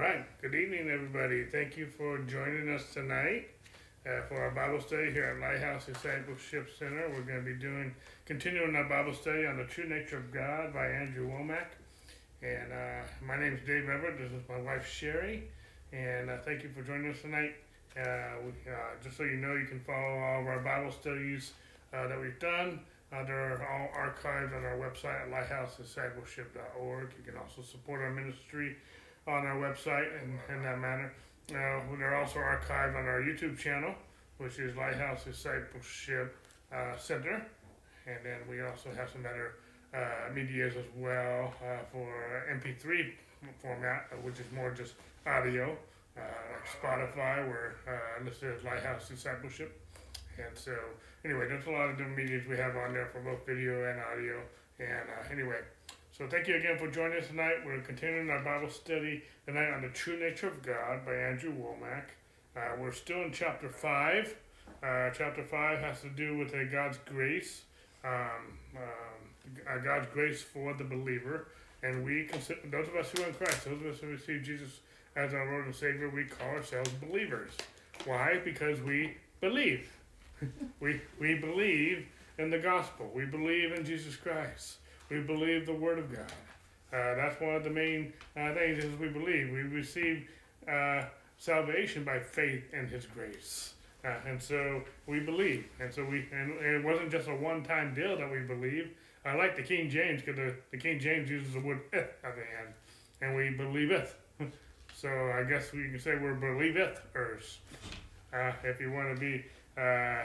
[0.00, 0.24] right.
[0.40, 1.44] Good evening, everybody.
[1.44, 3.48] Thank you for joining us tonight
[4.06, 7.10] uh, for our Bible study here at Lighthouse Discipleship Center.
[7.10, 7.94] We're going to be doing
[8.24, 11.76] continuing our Bible study on the true nature of God by Andrew Wommack.
[12.40, 14.16] And uh, my name is Dave Everett.
[14.16, 15.42] This is my wife Sherry.
[15.92, 17.56] And uh, thank you for joining us tonight.
[17.94, 21.52] Uh, we, uh, just so you know, you can follow all of our Bible studies
[21.92, 22.80] uh, that we've done.
[23.12, 27.12] Uh, they're all archived on our website at lighthousediscipleship.org.
[27.18, 28.76] You can also support our ministry
[29.26, 31.12] on our website and in that manner.
[31.50, 33.94] Uh, they're also archived on our YouTube channel,
[34.38, 36.36] which is Lighthouse Discipleship
[36.72, 37.46] uh, Center.
[38.06, 39.54] And then we also have some other
[39.94, 43.12] uh, medias as well uh, for MP3
[43.60, 44.94] format, uh, which is more just
[45.26, 45.76] audio,
[46.16, 46.20] uh,
[46.52, 49.80] like Spotify, where uh, listed as Lighthouse Discipleship.
[50.38, 50.72] And so,
[51.24, 54.00] anyway, there's a lot of different medias we have on there for both video and
[54.00, 54.40] audio.
[54.78, 55.58] And anyway,
[56.20, 57.64] so thank you again for joining us tonight.
[57.64, 62.08] We're continuing our Bible study tonight on the true nature of God by Andrew Wommack.
[62.54, 64.36] Uh, we're still in chapter five.
[64.82, 67.62] Uh, chapter five has to do with uh, God's grace,
[68.04, 68.12] um,
[68.76, 68.82] um,
[69.66, 71.48] uh, God's grace for the believer,
[71.82, 74.42] and we consider those of us who are in Christ, those of us who receive
[74.42, 74.80] Jesus
[75.16, 77.52] as our Lord and Savior, we call ourselves believers.
[78.04, 78.42] Why?
[78.44, 79.90] Because we believe.
[80.80, 83.10] we we believe in the gospel.
[83.14, 84.79] We believe in Jesus Christ.
[85.10, 86.32] We believe the Word of God.
[86.92, 89.50] Uh, that's one of the main uh, things is we believe.
[89.52, 90.28] We receive
[90.68, 91.02] uh,
[91.36, 93.74] salvation by faith in His grace.
[94.04, 95.66] Uh, and so we believe.
[95.80, 98.90] And so we, and, it wasn't just a one-time deal that we believe.
[99.24, 102.34] I like the King James because the, the King James uses the word "eth" at
[102.34, 102.74] the end,
[103.20, 104.14] and we believe believeth.
[104.94, 107.58] so I guess we can say we're believethers.
[108.32, 109.44] Uh, if you want to be,
[109.76, 110.24] uh, uh,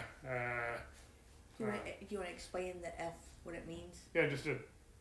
[1.58, 3.14] Do you, want to, do you want to explain the F,
[3.44, 4.04] what it means?
[4.14, 4.56] yeah, just a,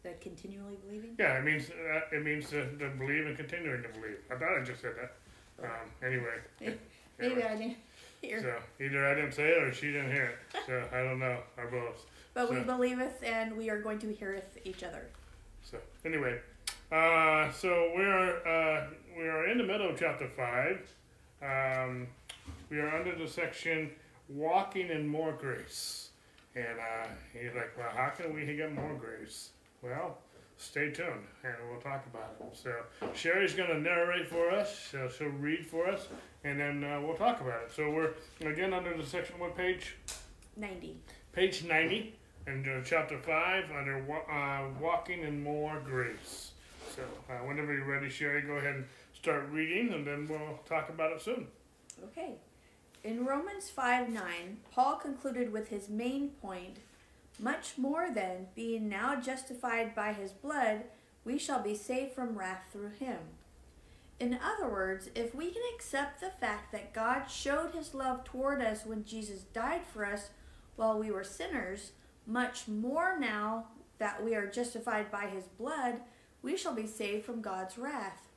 [0.05, 1.17] The continually believing?
[1.19, 4.19] yeah, it means uh, it means to, to believe and continuing to believe.
[4.31, 5.65] I thought I just said that.
[5.65, 6.37] Um, anyway,
[7.19, 7.77] Maybe I didn't
[8.21, 8.43] hear.
[8.43, 10.39] so either I didn't say it or she didn't hear it.
[10.67, 12.05] So I don't know, or both.
[12.35, 15.07] but we so- believeth and we are going to heareth each other.
[15.63, 16.39] So anyway,
[16.93, 18.87] uh, so we are uh,
[19.17, 20.81] we are in the middle of chapter five.
[21.43, 22.09] Um,
[22.69, 23.91] we are under the section
[24.29, 26.11] walking in more grace,
[26.55, 29.49] and uh, he's like, "Well, how can we get more grace?"
[29.85, 30.19] Well,
[30.57, 32.57] stay tuned, and we'll talk about it.
[32.57, 32.73] So
[33.15, 34.89] Sherry's going to narrate for us.
[34.91, 36.09] So she'll read for us,
[36.43, 37.73] and then uh, we'll talk about it.
[37.75, 38.15] So we're
[38.49, 39.39] again under the section.
[39.39, 39.97] What page?
[40.57, 40.97] 90.
[41.33, 42.15] page 90
[42.47, 43.97] and uh, chapter 5 under
[44.31, 46.53] uh, walking in more grace
[46.95, 48.85] so uh, whenever you're ready sherry go ahead and
[49.15, 51.49] start reading and then we'll talk about it soon
[52.03, 52.35] Okay.
[53.03, 54.23] In Romans 5 9,
[54.73, 56.79] Paul concluded with his main point
[57.39, 60.85] Much more then, being now justified by his blood,
[61.25, 63.19] we shall be saved from wrath through him.
[64.21, 68.63] In other words, if we can accept the fact that God showed his love toward
[68.63, 70.31] us when Jesus died for us
[70.77, 71.93] while we were sinners,
[72.27, 73.67] much more now
[73.99, 76.01] that we are justified by his blood,
[76.43, 78.29] we shall be saved from God's wrath.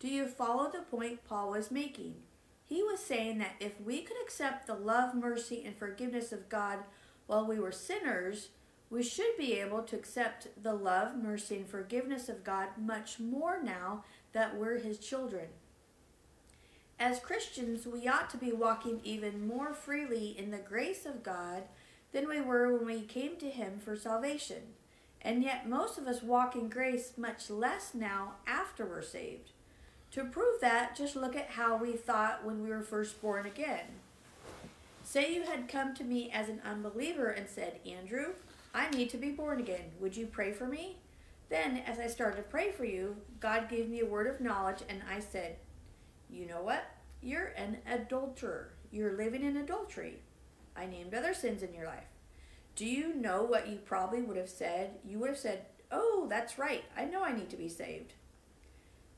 [0.00, 2.16] Do you follow the point Paul was making?
[2.64, 6.80] He was saying that if we could accept the love, mercy, and forgiveness of God
[7.26, 8.48] while we were sinners,
[8.88, 13.60] we should be able to accept the love, mercy, and forgiveness of God much more
[13.62, 15.46] now that we're His children.
[16.98, 21.64] As Christians, we ought to be walking even more freely in the grace of God
[22.12, 24.62] than we were when we came to Him for salvation.
[25.20, 29.50] And yet, most of us walk in grace much less now after we're saved.
[30.12, 33.86] To prove that, just look at how we thought when we were first born again.
[35.16, 38.34] Say you had come to me as an unbeliever and said, Andrew,
[38.74, 39.92] I need to be born again.
[39.98, 40.98] Would you pray for me?
[41.48, 44.82] Then, as I started to pray for you, God gave me a word of knowledge,
[44.90, 45.56] and I said,
[46.28, 46.84] You know what?
[47.22, 48.74] You're an adulterer.
[48.90, 50.18] You're living in adultery.
[50.76, 52.12] I named other sins in your life.
[52.74, 54.98] Do you know what you probably would have said?
[55.02, 56.84] You would have said, Oh, that's right.
[56.94, 58.12] I know I need to be saved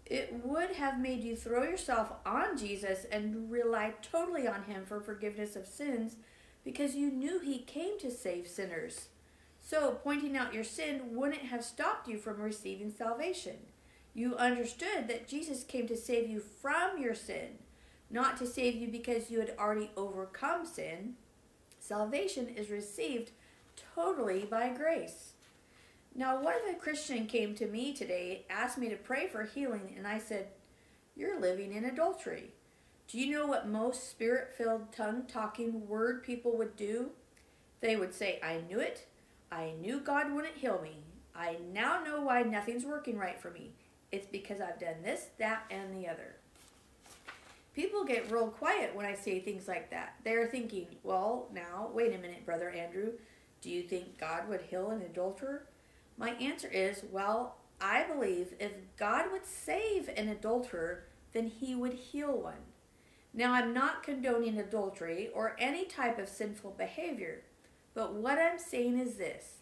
[0.09, 5.01] it would have made you throw yourself on Jesus and rely totally on Him for
[5.01, 6.17] forgiveness of sins
[6.65, 9.09] because you knew He came to save sinners.
[9.61, 13.57] So, pointing out your sin wouldn't have stopped you from receiving salvation.
[14.15, 17.59] You understood that Jesus came to save you from your sin,
[18.11, 21.17] not to save you because you had already overcome sin.
[21.79, 23.33] Salvation is received
[23.95, 25.35] totally by grace.
[26.19, 29.95] Now, what if a Christian came to me today, asked me to pray for healing,
[29.97, 30.49] and I said,
[31.15, 32.51] You're living in adultery?
[33.07, 37.11] Do you know what most spirit filled, tongue talking word people would do?
[37.81, 39.07] They would say, I knew it.
[39.53, 40.97] I knew God wouldn't heal me.
[41.37, 43.71] I now know why nothing's working right for me.
[44.11, 46.35] It's because I've done this, that, and the other.
[47.77, 50.17] People get real quiet when I say things like that.
[50.25, 53.13] They're thinking, well, now, wait a minute, Brother Andrew.
[53.61, 55.63] Do you think God would heal an adulterer?
[56.19, 61.95] My answer is, well, I believe if God would save an adulterer, then he would
[61.95, 62.67] heal one.
[63.33, 67.43] Now, I'm not condoning adultery or any type of sinful behavior,
[67.95, 69.59] but what I'm saying is this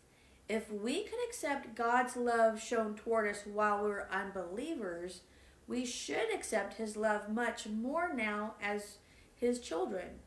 [0.48, 5.22] if we could accept God's love shown toward us while we're unbelievers,
[5.66, 8.98] we should accept his love much more now as
[9.34, 10.20] his children.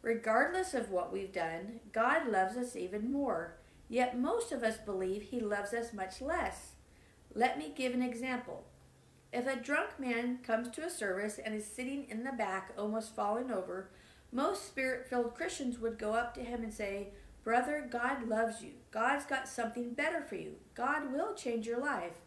[0.00, 3.57] Regardless of what we've done, God loves us even more.
[3.88, 6.72] Yet most of us believe he loves us much less.
[7.34, 8.64] Let me give an example.
[9.32, 13.14] If a drunk man comes to a service and is sitting in the back, almost
[13.14, 13.90] falling over,
[14.32, 17.08] most spirit filled Christians would go up to him and say,
[17.44, 18.72] Brother, God loves you.
[18.90, 20.56] God's got something better for you.
[20.74, 22.20] God will change your life.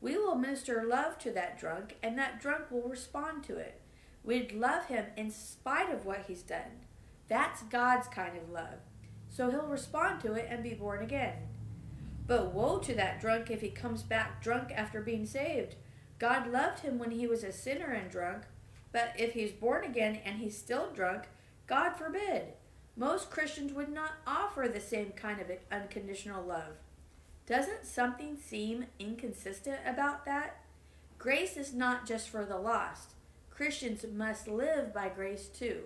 [0.00, 3.80] We will minister love to that drunk, and that drunk will respond to it.
[4.24, 6.84] We'd love him in spite of what he's done.
[7.28, 8.80] That's God's kind of love.
[9.36, 11.34] So he'll respond to it and be born again.
[12.26, 15.74] But woe to that drunk if he comes back drunk after being saved.
[16.18, 18.44] God loved him when he was a sinner and drunk,
[18.92, 21.24] but if he's born again and he's still drunk,
[21.66, 22.54] God forbid.
[22.96, 26.78] Most Christians would not offer the same kind of unconditional love.
[27.46, 30.62] Doesn't something seem inconsistent about that?
[31.18, 33.10] Grace is not just for the lost.
[33.50, 35.82] Christians must live by grace too.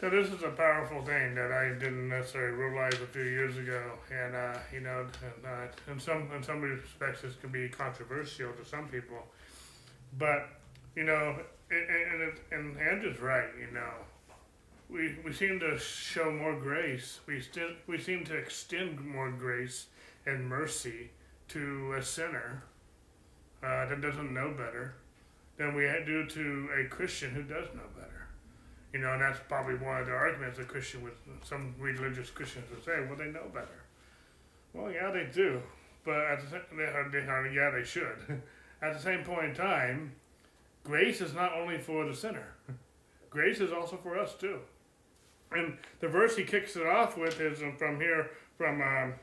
[0.00, 3.82] So this is a powerful thing that I didn't necessarily realize a few years ago,
[4.10, 8.50] and uh, you know, and, uh, in some in some respects, this can be controversial
[8.52, 9.18] to some people,
[10.16, 10.48] but
[10.96, 11.36] you know,
[11.70, 13.50] and and, and Andrew's right.
[13.60, 13.92] You know,
[14.88, 17.20] we we seem to show more grace.
[17.26, 19.88] We still we seem to extend more grace
[20.24, 21.10] and mercy
[21.48, 22.62] to a sinner
[23.62, 24.94] uh, that doesn't know better
[25.58, 28.19] than we do to a Christian who does know better.
[28.92, 31.14] You know, and that's probably one of the arguments a Christian with
[31.44, 33.84] some religious Christians would say, well, they know better.
[34.72, 35.62] Well, yeah, they do,
[36.04, 38.16] but at the they, they, yeah, they should.
[38.82, 40.12] at the same point in time,
[40.84, 42.54] grace is not only for the sinner;
[43.30, 44.58] grace is also for us too.
[45.52, 49.14] And the verse he kicks it off with is from here from um,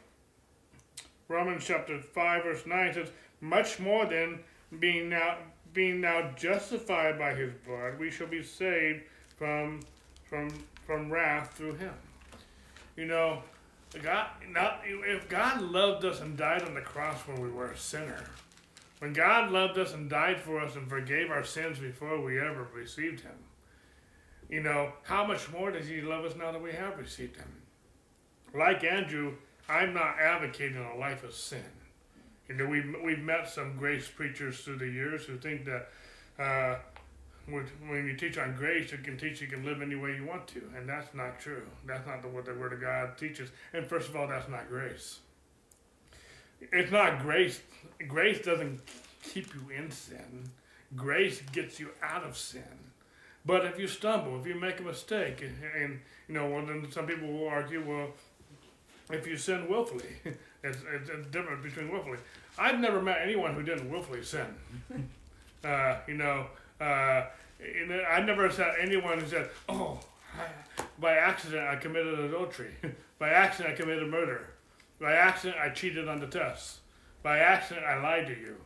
[1.30, 2.94] Romans chapter five, verse nine.
[2.94, 3.10] Says,
[3.40, 4.40] "Much more than
[4.80, 5.38] being now
[5.74, 9.04] being now justified by His blood, we shall be saved."
[9.38, 9.82] From
[10.30, 10.50] from
[10.86, 11.94] from wrath through him.
[12.96, 13.44] You know,
[14.02, 17.78] God not if God loved us and died on the cross when we were a
[17.78, 18.24] sinner,
[19.00, 22.68] when God loved us and died for us and forgave our sins before we ever
[22.74, 23.36] received him,
[24.50, 27.62] you know, how much more does he love us now that we have received him?
[28.54, 29.34] Like Andrew,
[29.70, 31.64] I'm not advocating a life of sin.
[32.48, 35.90] You know, we've, we've met some grace preachers through the years who think that
[36.40, 36.78] uh,
[37.48, 40.48] when you teach on grace, you can teach you can live any way you want
[40.48, 41.64] to, and that's not true.
[41.86, 43.50] That's not the, what the Word of God teaches.
[43.74, 45.20] And first of all, that's not grace.
[46.60, 47.62] It's not grace.
[48.08, 48.82] Grace doesn't
[49.24, 50.50] keep you in sin.
[50.96, 52.64] Grace gets you out of sin.
[53.46, 56.92] But if you stumble, if you make a mistake, and, and you know, well, then
[56.92, 58.10] some people will argue, well,
[59.10, 60.10] if you sin willfully,
[60.64, 62.20] it's, it's a difference between willfully.
[62.60, 64.48] I've never met anyone who didn't willfully sin.
[65.64, 66.48] uh, you know,
[66.80, 67.26] uh,
[68.10, 70.00] I never said anyone who said, "Oh,
[70.36, 72.72] I, by accident I committed adultery.
[73.20, 74.48] by accident I committed murder.
[75.00, 76.80] By accident I cheated on the test.
[77.24, 78.58] By accident I lied to you."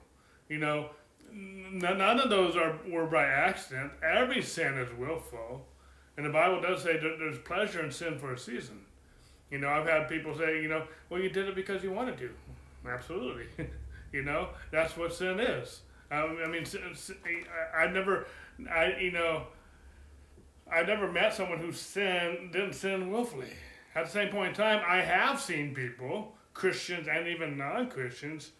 [0.50, 0.89] You know,
[1.34, 3.91] none of those are were by accident.
[4.03, 5.65] Every sin is willful,
[6.18, 8.82] and the Bible does say that there's pleasure in sin for a season.
[9.50, 12.18] You know, I've had people say, you know, well, you did it because you wanted
[12.20, 12.30] to.
[12.88, 13.46] Absolutely.
[14.13, 15.82] you know, that's what sin is.
[16.12, 16.65] Um, I mean,
[17.74, 18.27] I, I never,
[18.70, 19.48] I you know,
[20.70, 23.53] I've never met someone who sinned didn't sin willfully.
[23.96, 28.51] At the same point in time, I have seen people, Christians and even non-Christians,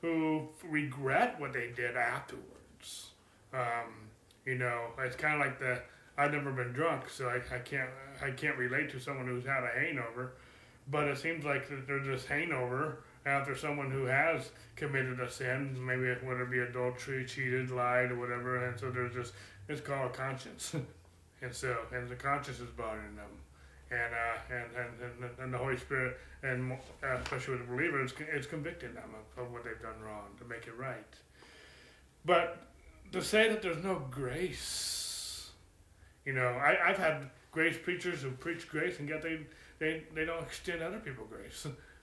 [0.00, 3.10] who regret what they did afterwards.
[3.52, 4.08] Um,
[4.44, 5.80] you know, it's kind of like the
[6.18, 7.90] I've never been drunk, so I, I can't
[8.22, 10.32] I can't relate to someone who's had a hangover.
[10.88, 16.04] But it seems like there's this hangover after someone who has committed a sin, maybe
[16.24, 19.32] whether it be adultery, cheated, lied, or whatever, and so there's this,
[19.68, 20.74] it's called a conscience.
[21.42, 23.26] and so, and the conscience is bothering them.
[23.90, 28.02] And, uh, and, and, and, and the Holy Spirit, and uh, especially with the believer,
[28.02, 31.04] it's, it's convicting them of, of what they've done wrong to make it right.
[32.24, 32.58] But
[33.12, 35.50] to say that there's no grace,
[36.24, 39.40] you know, I, I've had grace preachers who preach grace, and yet they,
[39.78, 41.66] they, they don't extend other people grace.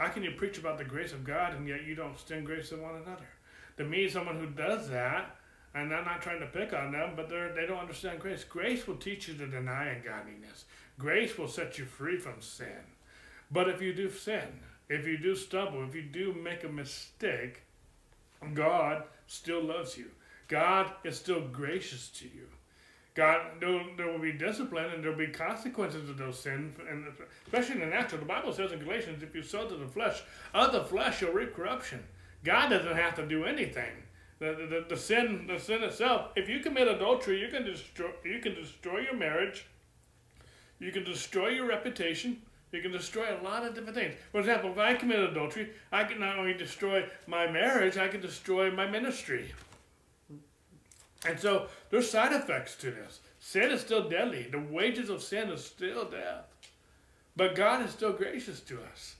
[0.00, 2.70] How can you preach about the grace of God and yet you don't extend grace
[2.70, 3.28] to one another?
[3.80, 5.36] to me, someone who does that,
[5.74, 8.44] and I'm not trying to pick on them, but they they don't understand grace.
[8.44, 10.66] Grace will teach you to deny ungodliness.
[10.98, 12.84] Grace will set you free from sin.
[13.50, 17.62] But if you do sin, if you do stumble, if you do make a mistake,
[18.52, 20.10] God still loves you.
[20.48, 22.48] God is still gracious to you.
[23.14, 27.04] God, there, there will be discipline and there will be consequences of those sins, and
[27.44, 28.20] especially in the natural.
[28.20, 30.22] The Bible says in Galatians, if you sow to the flesh,
[30.54, 32.04] of the flesh you'll reap corruption.
[32.44, 33.92] God doesn't have to do anything.
[34.38, 36.30] The, the, the, sin, the sin itself.
[36.34, 39.66] If you commit adultery, you can destroy, you can destroy your marriage.
[40.78, 42.40] You can destroy your reputation.
[42.72, 44.14] You can destroy a lot of different things.
[44.32, 48.20] For example, if I commit adultery, I can not only destroy my marriage, I can
[48.20, 49.52] destroy my ministry.
[51.26, 53.20] And so there's side effects to this.
[53.38, 54.48] Sin is still deadly.
[54.50, 56.44] The wages of sin is still death.
[57.36, 59.16] But God is still gracious to us.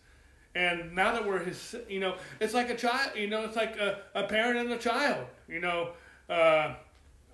[0.54, 3.76] And now that we're his, you know, it's like a child, you know, it's like
[3.76, 5.90] a, a parent and a child, you know.
[6.28, 6.74] Uh,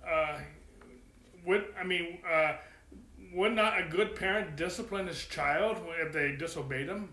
[0.07, 0.37] uh,
[1.45, 2.53] would, I mean, uh,
[3.33, 7.09] would not a good parent discipline his child if they disobeyed him?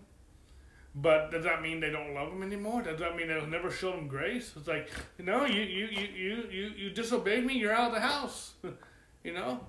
[0.95, 2.83] But does that mean they don't love him anymore?
[2.83, 4.53] Does that mean they'll never show him grace?
[4.57, 7.95] It's like, you know, you you you you you, you disobeyed me, you're out of
[7.95, 8.53] the house.
[9.25, 9.61] you know?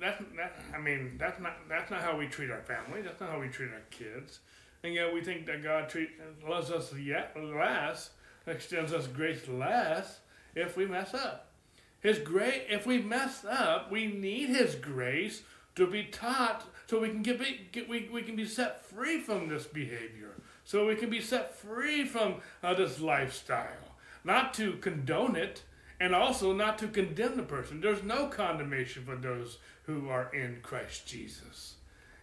[0.00, 3.30] That's that I mean, that's not that's not how we treat our family, that's not
[3.30, 4.40] how we treat our kids.
[4.82, 6.10] And yet we think that God treat,
[6.48, 8.10] loves us yet less,
[8.46, 10.20] extends us grace less
[10.54, 11.52] if we mess up.
[12.00, 15.42] His grace if we mess up, we need his grace
[15.76, 19.48] to be taught so we can get, get we, we can be set free from
[19.48, 20.34] this behavior
[20.68, 23.96] so we can be set free from uh, this lifestyle.
[24.22, 25.62] Not to condone it,
[25.98, 27.80] and also not to condemn the person.
[27.80, 31.76] There's no condemnation for those who are in Christ Jesus.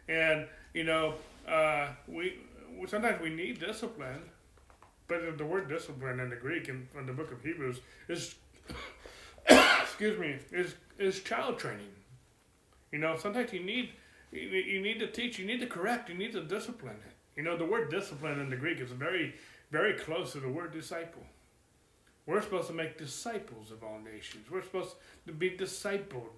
[0.08, 0.46] And,
[0.76, 1.16] you know,
[1.48, 2.36] uh, we
[2.88, 4.22] sometimes we need discipline,
[5.08, 8.36] but the word discipline in the Greek in, in the book of Hebrews is,
[9.82, 11.94] excuse me, is, is child training.
[12.92, 13.90] You know, sometimes you need
[14.36, 16.98] you, need to teach, you need to correct, you need to discipline.
[17.36, 19.36] You know, the word discipline in the Greek is very,
[19.72, 21.24] very close to the word disciple.
[22.26, 24.50] We're supposed to make disciples of all nations.
[24.50, 24.96] We're supposed
[25.28, 26.30] to be discipled.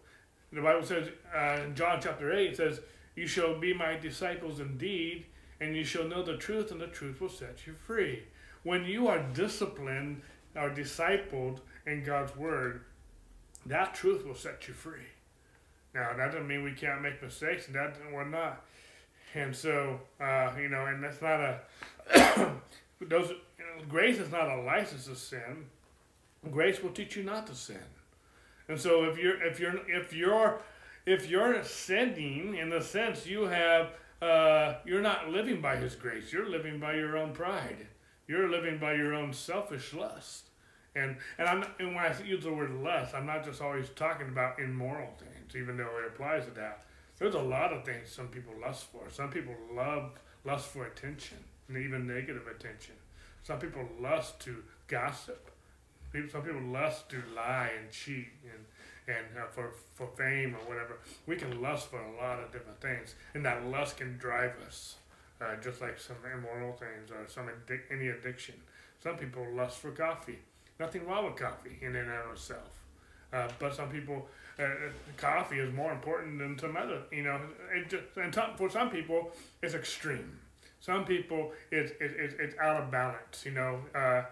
[0.51, 2.81] The Bible says uh, in John chapter 8, it says,
[3.15, 5.25] You shall be my disciples indeed,
[5.59, 8.23] and you shall know the truth, and the truth will set you free.
[8.63, 10.21] When you are disciplined
[10.55, 12.81] or discipled in God's word,
[13.65, 15.07] that truth will set you free.
[15.97, 18.63] Now, that doesn't mean we can't make mistakes, and that we're not.
[19.33, 21.59] And so, uh, you know, and that's not a
[23.01, 25.65] those you know, grace is not a license to sin.
[26.51, 27.81] Grace will teach you not to sin.
[28.67, 30.61] And so, if you're if you're if you're
[31.07, 33.89] if you're sinning in the sense you have
[34.21, 36.31] uh, you're not living by His grace.
[36.31, 37.87] You're living by your own pride.
[38.27, 40.49] You're living by your own selfish lust.
[40.95, 44.27] And and I'm and when I use the word lust, I'm not just always talking
[44.27, 46.83] about immoral things, even though it applies to that.
[47.17, 49.09] There's a lot of things some people lust for.
[49.09, 50.11] Some people love
[50.45, 51.37] lust for attention,
[51.67, 52.95] and even negative attention.
[53.43, 55.51] Some people lust to gossip.
[56.31, 58.65] Some people lust to lie and cheat and
[59.07, 60.97] and uh, for for fame or whatever.
[61.25, 64.95] We can lust for a lot of different things, and that lust can drive us,
[65.41, 67.49] uh, just like some immoral things or some
[67.91, 68.55] any addiction.
[69.01, 70.39] Some people lust for coffee.
[70.79, 72.83] Nothing wrong with coffee in and of itself,
[73.33, 74.27] uh, but some people
[74.59, 74.65] uh,
[75.17, 77.01] coffee is more important than some other.
[77.11, 77.39] You know,
[77.73, 80.39] it just, and for some people, it's extreme.
[80.79, 83.43] Some people, it's it, it, it's out of balance.
[83.45, 84.23] You know, uh,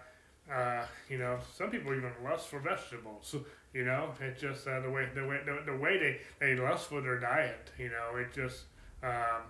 [0.52, 3.34] uh, you know, some people even lust for vegetables.
[3.72, 6.88] You know, it's just uh, the way the way the, the way they, they lust
[6.88, 7.70] for their diet.
[7.78, 8.62] You know, it just
[9.02, 9.42] um,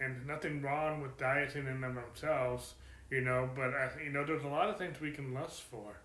[0.00, 2.74] and nothing wrong with dieting in them themselves.
[3.10, 6.00] You know, but uh, you know, there's a lot of things we can lust for,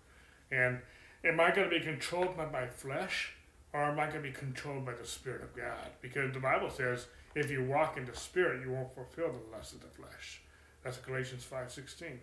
[0.52, 0.78] and
[1.24, 3.34] am I going to be controlled by my flesh?
[3.72, 5.88] Or am I going to be controlled by the Spirit of God?
[6.00, 9.74] Because the Bible says, if you walk in the Spirit, you won't fulfill the lust
[9.74, 10.40] of the flesh.
[10.82, 12.18] That's Galatians 5.16.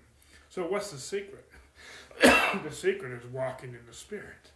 [0.50, 1.50] So what's the secret?
[2.22, 4.51] the secret is walking in the Spirit.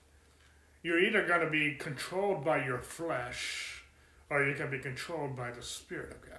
[0.84, 3.84] You're either going to be controlled by your flesh,
[4.30, 6.38] or you're going to be controlled by the Spirit of God.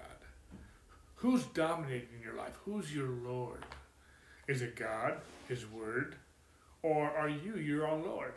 [1.16, 2.58] Who's dominating your life?
[2.64, 3.64] Who's your Lord?
[4.48, 5.18] Is it God,
[5.48, 6.16] His Word,
[6.82, 8.34] or are you your own Lord?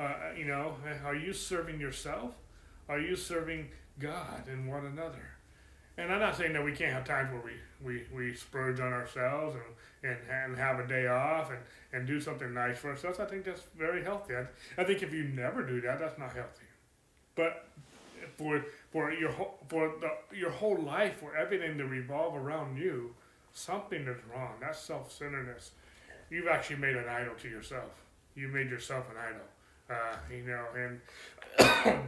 [0.00, 2.32] Uh, you know, are you serving yourself?
[2.88, 5.28] Are you serving God and one another?
[5.98, 7.52] And I'm not saying that we can't have times where we,
[7.86, 9.56] we, we splurge on ourselves
[10.02, 11.58] and, and, and have a day off and,
[11.92, 13.20] and do something nice for ourselves.
[13.20, 14.34] I think that's very healthy.
[14.36, 14.46] I,
[14.80, 16.64] I think if you never do that, that's not healthy.
[17.34, 17.66] But
[18.38, 23.14] for for your whole for the, your whole life, for everything to revolve around you,
[23.52, 24.54] something is wrong.
[24.60, 25.72] That's self centeredness.
[26.30, 27.90] You've actually made an idol to yourself
[28.34, 29.46] You made yourself an idol.
[29.90, 31.00] Uh, you know, and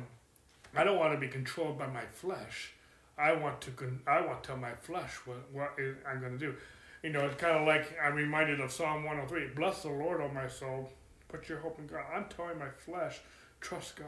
[0.77, 2.73] I don't want to be controlled by my flesh.
[3.19, 5.75] I want to con- I want to tell my flesh what what
[6.09, 6.55] I'm going to do.
[7.03, 9.55] You know, it's kind of like I'm reminded of Psalm 103.
[9.57, 10.91] Bless the Lord, O my soul.
[11.29, 12.05] Put your hope in God.
[12.15, 13.21] I'm telling my flesh,
[13.61, 14.07] trust God.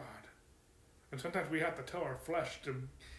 [1.11, 2.71] And sometimes we have to tell our flesh to,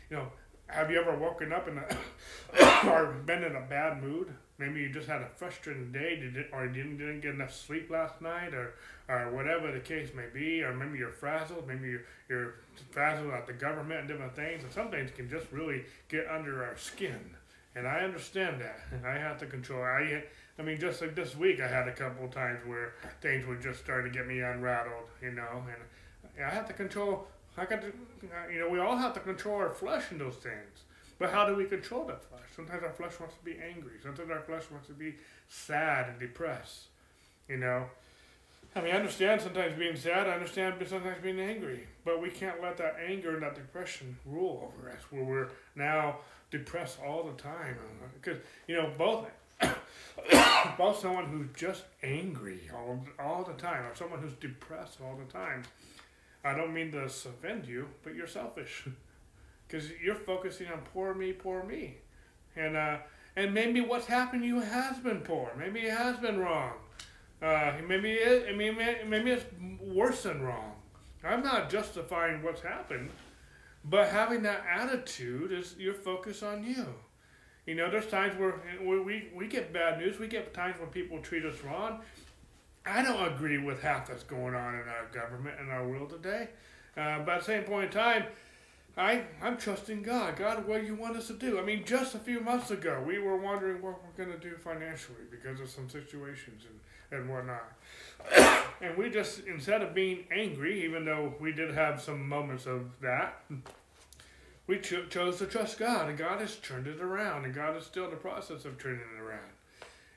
[0.10, 0.28] you know,
[0.68, 4.34] have you ever woken up in a or been in a bad mood?
[4.58, 6.22] Maybe you just had a frustrating day,
[6.54, 8.74] or didn't, didn't get enough sleep last night, or
[9.08, 12.56] or whatever the case may be, or maybe you're frazzled, maybe you're, you're
[12.90, 16.64] frazzled at the government and different things, and some things can just really get under
[16.64, 17.20] our skin.
[17.76, 19.84] And I understand that, and I have to control.
[19.84, 20.24] I,
[20.58, 23.58] I mean, just like this week, I had a couple of times where things were
[23.58, 27.28] just starting to get me unrattled, you know, and I have to control.
[27.58, 27.94] I got to,
[28.52, 30.85] you know, we all have to control our flesh in those things.
[31.18, 32.42] But how do we control that flesh?
[32.56, 33.94] Sometimes our flesh wants to be angry.
[34.04, 35.16] Sometimes our flesh wants to be
[35.48, 36.88] sad and depressed.
[37.48, 37.86] You know,
[38.76, 40.28] I mean, I understand sometimes being sad.
[40.28, 41.88] I understand sometimes being angry.
[42.04, 46.18] But we can't let that anger and that depression rule over us, where we're now
[46.52, 47.78] depressed all the time.
[48.22, 49.26] Because you know, both
[50.78, 55.32] both someone who's just angry all all the time, or someone who's depressed all the
[55.32, 55.64] time.
[56.44, 58.86] I don't mean to offend you, but you're selfish
[59.68, 61.98] because you're focusing on poor me, poor me,
[62.56, 62.98] and uh,
[63.36, 65.52] and maybe what's happened to you has been poor.
[65.58, 66.74] Maybe it has been wrong.
[67.42, 69.46] Uh, maybe it, I mean, maybe it's
[69.82, 70.74] worse than wrong.
[71.24, 73.10] I'm not justifying what's happened,
[73.84, 76.86] but having that attitude is your focus on you.
[77.66, 78.62] You know, there's times where
[79.02, 80.20] we, we get bad news.
[80.20, 82.02] We get times when people treat us wrong.
[82.86, 86.50] I don't agree with half that's going on in our government and our world today.
[86.96, 88.26] Uh, but at the same point in time,
[88.98, 90.38] I, I'm trusting God.
[90.38, 91.60] God, what do you want us to do?
[91.60, 94.56] I mean, just a few months ago, we were wondering what we're going to do
[94.56, 96.64] financially because of some situations
[97.12, 97.74] and, and whatnot.
[98.82, 102.90] and we just, instead of being angry, even though we did have some moments of
[103.02, 103.44] that,
[104.68, 106.08] we cho- chose to trust God.
[106.08, 107.44] And God has turned it around.
[107.44, 109.52] And God is still in the process of turning it around.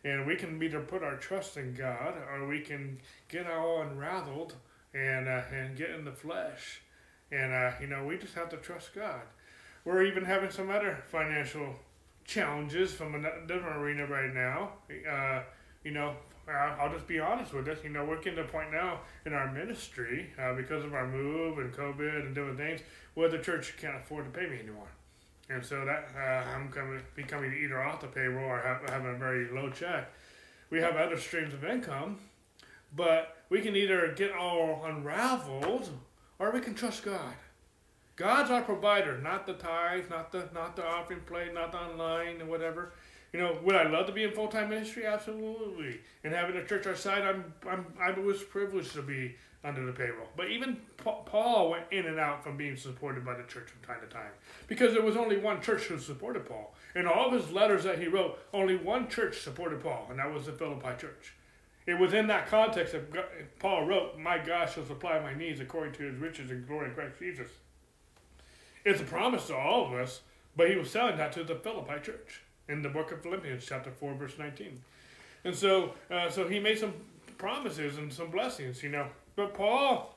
[0.05, 4.55] And we can either put our trust in God or we can get all unraveled
[4.95, 6.83] and, uh, and get in the flesh
[7.31, 9.23] and, uh, you know, we just have to trust God.
[9.85, 11.75] We're even having some other financial
[12.25, 14.73] challenges from a different arena right now.
[15.11, 15.43] Uh,
[15.85, 16.15] you know,
[16.49, 17.79] I'll just be honest with this.
[17.85, 21.07] You know, we're getting to a point now in our ministry uh, because of our
[21.07, 22.81] move and COVID and different things
[23.15, 24.89] where the church can't afford to pay me anymore.
[25.51, 29.19] And so that uh, I'm coming, becoming either off the payroll or have, having a
[29.19, 30.11] very low check.
[30.71, 32.19] We have other streams of income,
[32.95, 35.89] but we can either get all unraveled
[36.39, 37.35] or we can trust God.
[38.17, 42.41] God's our provider, not the tithe, not the not the offering plate, not the online
[42.41, 42.93] and whatever.
[43.33, 45.07] You know, would I love to be in full time ministry?
[45.07, 46.01] Absolutely.
[46.25, 49.93] And having a church our side, I'm I'm I was privileged to be under the
[49.93, 50.29] payroll.
[50.37, 54.01] But even Paul went in and out from being supported by the church from time
[54.07, 54.31] to time
[54.67, 56.75] because there was only one church who supported Paul.
[56.95, 60.33] In all of his letters that he wrote, only one church supported Paul, and that
[60.33, 61.35] was the Philippi church.
[61.89, 65.95] It was in that context that Paul wrote, My God shall supply my needs according
[65.95, 67.51] to his riches and glory in Christ Jesus.
[68.85, 70.21] It's a promise to all of us,
[70.55, 73.91] but he was telling that to the Philippi church in the book of Philippians, chapter
[73.91, 74.79] 4, verse 19.
[75.45, 76.93] And so, uh, so he made some
[77.39, 79.07] promises and some blessings, you know.
[79.35, 80.15] But Paul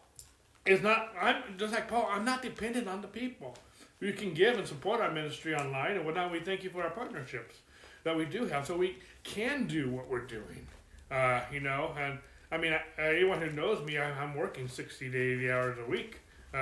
[0.66, 3.56] is not, I'm just like Paul, I'm not dependent on the people.
[4.02, 6.34] We can give and support our ministry online and whatnot.
[6.34, 7.56] We thank you for our partnerships
[8.04, 10.68] that we do have so we can do what we're doing.
[11.12, 12.20] Uh, you know, and
[12.52, 16.20] I mean, anyone who knows me, I'm working 60 to 80 hours a week
[16.54, 16.58] uh,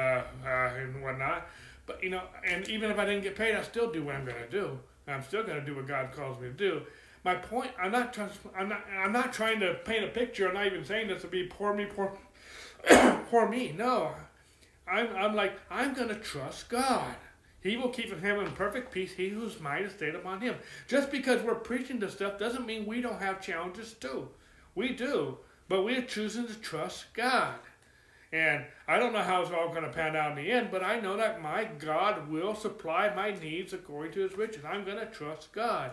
[0.46, 1.48] uh, and whatnot.
[1.86, 4.26] But, you know, and even if I didn't get paid, I still do what I'm
[4.26, 4.80] going to do.
[5.08, 6.82] I'm still going to do what God calls me to do.
[7.24, 10.48] My point, I'm not, trying, I'm not, I'm not trying to paint a picture.
[10.48, 12.18] I'm not even saying this to be poor me, poor,
[13.30, 13.74] poor me.
[13.76, 14.14] No,
[14.88, 17.16] I'm, I'm like, I'm going to trust God.
[17.62, 20.56] He will keep him in perfect peace, he whose mind is stayed upon him.
[20.88, 24.30] Just because we're preaching this stuff doesn't mean we don't have challenges too.
[24.80, 27.56] We do, but we're choosing to trust God.
[28.32, 30.82] And I don't know how it's all going to pan out in the end, but
[30.82, 34.64] I know that my God will supply my needs according to his riches.
[34.64, 35.92] I'm going to trust God.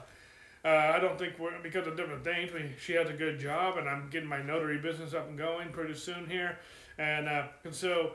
[0.64, 3.76] Uh, I don't think we're, because of different things, we, she has a good job,
[3.76, 6.56] and I'm getting my notary business up and going pretty soon here.
[6.96, 8.12] And, uh, and so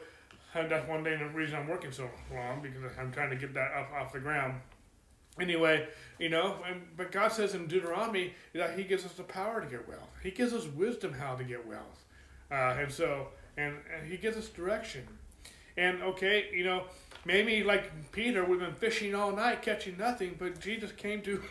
[0.53, 3.73] that's one day the reason I'm working so long because I'm trying to get that
[3.73, 4.61] off, off the ground
[5.39, 5.87] anyway,
[6.19, 9.67] you know, and, but God says in Deuteronomy that He gives us the power to
[9.67, 10.09] get wealth.
[10.23, 12.05] He gives us wisdom how to get wealth,
[12.51, 15.07] uh, and so and, and He gives us direction.
[15.77, 16.83] And okay, you know,
[17.25, 21.41] maybe like Peter, we've been fishing all night catching nothing, but Jesus came to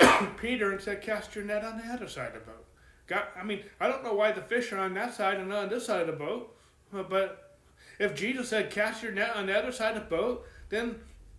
[0.40, 2.64] Peter and said, "Cast your net on the other side of the boat."
[3.06, 5.64] God, I mean, I don't know why the fish are on that side and not
[5.64, 6.56] on this side of the boat.
[6.92, 7.58] But
[7.98, 10.96] if Jesus said cast your net on the other side of the boat, then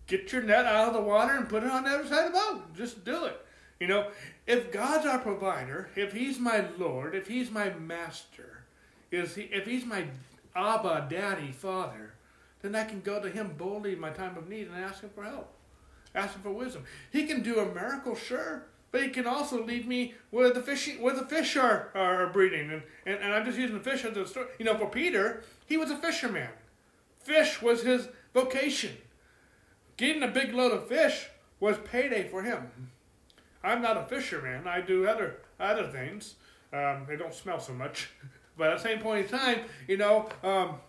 [0.08, 2.32] get your net out of the water and put it on the other side of
[2.32, 2.74] the boat.
[2.74, 3.44] Just do it.
[3.78, 4.08] You know,
[4.46, 8.64] if God's our provider, if He's my Lord, if He's my master,
[9.12, 10.06] is he, if He's my
[10.56, 12.14] Abba, Daddy, Father,
[12.62, 15.10] then I can go to Him boldly in my time of need and ask Him
[15.14, 15.52] for help,
[16.14, 16.84] ask Him for wisdom.
[17.12, 20.90] He can do a miracle, sure, but He can also lead me where the fish
[20.98, 22.72] where the fish are, are breeding.
[22.72, 24.48] And, and, and I'm just using the fish as a story.
[24.58, 26.48] You know, for Peter, he was a fisherman.
[27.20, 28.96] Fish was his vocation.
[29.98, 31.28] Getting a big load of fish
[31.60, 32.70] was payday for him.
[33.62, 34.66] I'm not a fisherman.
[34.66, 36.36] I do other other things.
[36.72, 38.10] Um, they don't smell so much.
[38.56, 40.80] But at the same point in time, you know, um,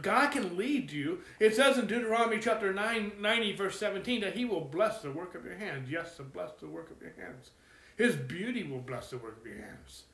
[0.00, 1.18] God can lead you.
[1.38, 5.34] It says in Deuteronomy chapter 9, 90, verse 17, that He will bless the work
[5.34, 5.90] of your hands.
[5.90, 7.50] Yes, to bless the work of your hands.
[7.98, 10.04] His beauty will bless the work of your hands.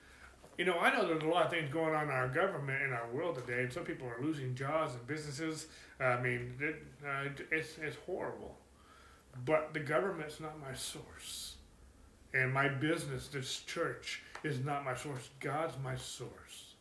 [0.57, 2.93] You know, I know there's a lot of things going on in our government, in
[2.93, 5.67] our world today, and some people are losing jobs and businesses.
[5.99, 8.57] I mean, it, uh, it's, it's horrible.
[9.45, 11.57] But the government's not my source.
[12.33, 15.29] And my business, this church, is not my source.
[15.41, 16.75] God's my source.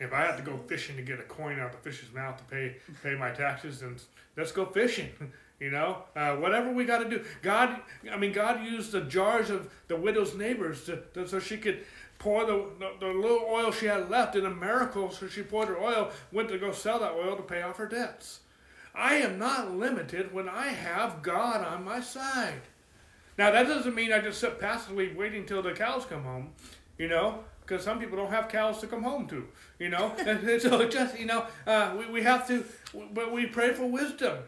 [0.00, 2.36] If I have to go fishing to get a coin out of the fish's mouth
[2.38, 3.96] to pay pay my taxes, then
[4.36, 5.10] let's go fishing.
[5.60, 7.24] You know, uh, whatever we got to do.
[7.40, 7.76] God,
[8.10, 11.84] I mean, God used the jars of the widow's neighbors to, to so she could
[12.22, 15.10] pour the, the, the, little oil she had left in a miracle.
[15.10, 17.88] So she poured her oil, went to go sell that oil to pay off her
[17.88, 18.40] debts.
[18.94, 22.62] I am not limited when I have God on my side.
[23.36, 26.50] Now, that doesn't mean I just sit passively waiting till the cows come home,
[26.96, 29.48] you know, because some people don't have cows to come home to,
[29.80, 30.14] you know.
[30.18, 32.64] and so just, you know, uh, we, we have to,
[33.12, 34.38] but we pray for wisdom.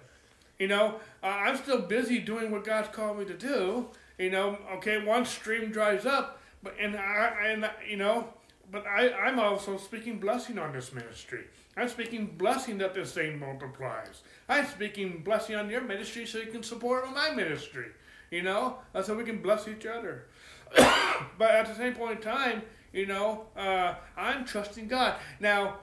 [0.61, 3.89] You know, uh, I'm still busy doing what God's called me to do.
[4.19, 8.29] You know, okay, one stream dries up, but and I and you know,
[8.73, 11.45] but I I'm also speaking blessing on this ministry.
[11.77, 14.23] I'm speaking blessing that this thing multiplies.
[14.49, 17.89] I'm speaking blessing on your ministry so you can support my ministry.
[18.31, 20.25] You know, so we can bless each other.
[21.39, 25.17] but at the same point in time, you know, uh, I'm trusting God.
[25.39, 25.79] Now,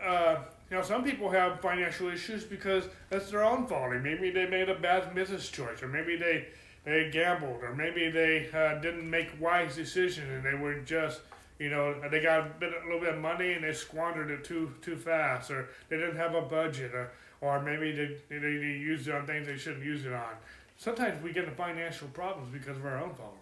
[0.00, 0.36] uh,
[0.82, 3.92] some people have financial issues because that's their own fault.
[4.00, 6.48] Maybe they made a bad business choice, or maybe they
[6.84, 11.20] they gambled, or maybe they uh, didn't make wise decisions, and they were just,
[11.58, 14.44] you know, they got a, bit, a little bit of money and they squandered it
[14.44, 18.48] too too fast, or they didn't have a budget, or or maybe they they, they
[18.48, 20.34] used it on things they shouldn't use it on.
[20.76, 23.38] Sometimes we get in financial problems because of our own following.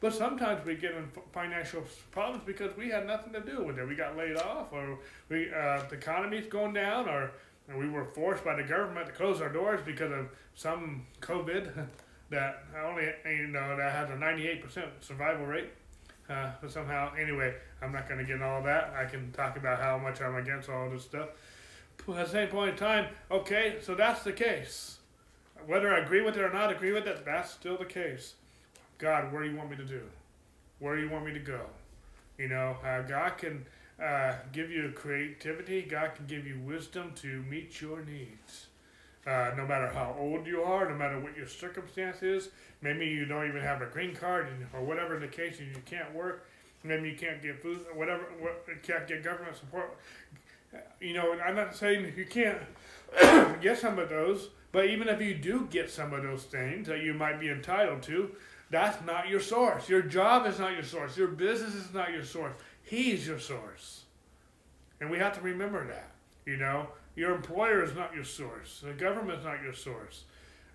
[0.00, 3.86] But sometimes we get in financial problems because we had nothing to do with it.
[3.86, 7.30] We got laid off, or we uh, the economy's going down, or
[7.74, 11.86] we were forced by the government to close our doors because of some COVID
[12.32, 15.70] that I only you know that has a 98% survival rate.
[16.28, 18.94] Uh, but somehow, anyway, I'm not going to get into all that.
[18.96, 21.28] I can talk about how much I'm against all this stuff.
[22.06, 24.98] But at the same point in time, okay, so that's the case.
[25.66, 28.34] Whether I agree with it or not agree with it, that's still the case.
[28.98, 30.02] God, where do you want me to do?
[30.78, 31.60] Where do you want me to go?
[32.38, 33.66] You know, uh, God can
[34.02, 35.82] uh, give you creativity.
[35.82, 38.68] God can give you wisdom to meet your needs.
[39.24, 42.48] Uh, no matter how old you are, no matter what your circumstance is,
[42.80, 46.12] maybe you don't even have a green card, or whatever the case is, you can't
[46.12, 46.46] work,
[46.82, 49.96] maybe you can't get food, whatever, what, can't get government support.
[51.00, 52.58] You know, I'm not saying you can't
[53.60, 57.02] get some of those, but even if you do get some of those things that
[57.02, 58.30] you might be entitled to,
[58.70, 59.88] that's not your source.
[59.88, 61.16] Your job is not your source.
[61.16, 62.54] Your business is not your source.
[62.82, 64.04] He's your source.
[65.00, 66.10] And we have to remember that.
[66.46, 68.82] You know, your employer is not your source.
[68.84, 70.24] The government is not your source.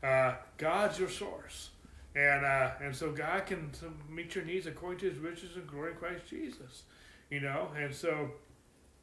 [0.04, 1.70] Uh, God's your source.
[2.16, 3.72] And, uh, and so God can
[4.10, 6.84] meet your needs according to his riches and glory in Christ Jesus.
[7.30, 8.32] You know, and so,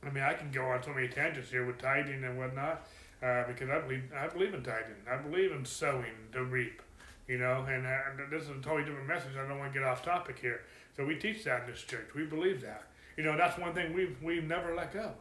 [0.03, 2.87] I mean, I can go on so many tangents here with tithing and whatnot
[3.23, 4.97] uh, because I believe I believe in tithing.
[5.11, 6.83] I believe in sowing to reap.
[7.29, 9.33] You know, and uh, this is a totally different message.
[9.39, 10.63] I don't want to get off topic here.
[10.97, 12.09] So we teach that in this church.
[12.15, 12.85] We believe that.
[13.17, 15.13] You know, that's one thing we've we've never let go.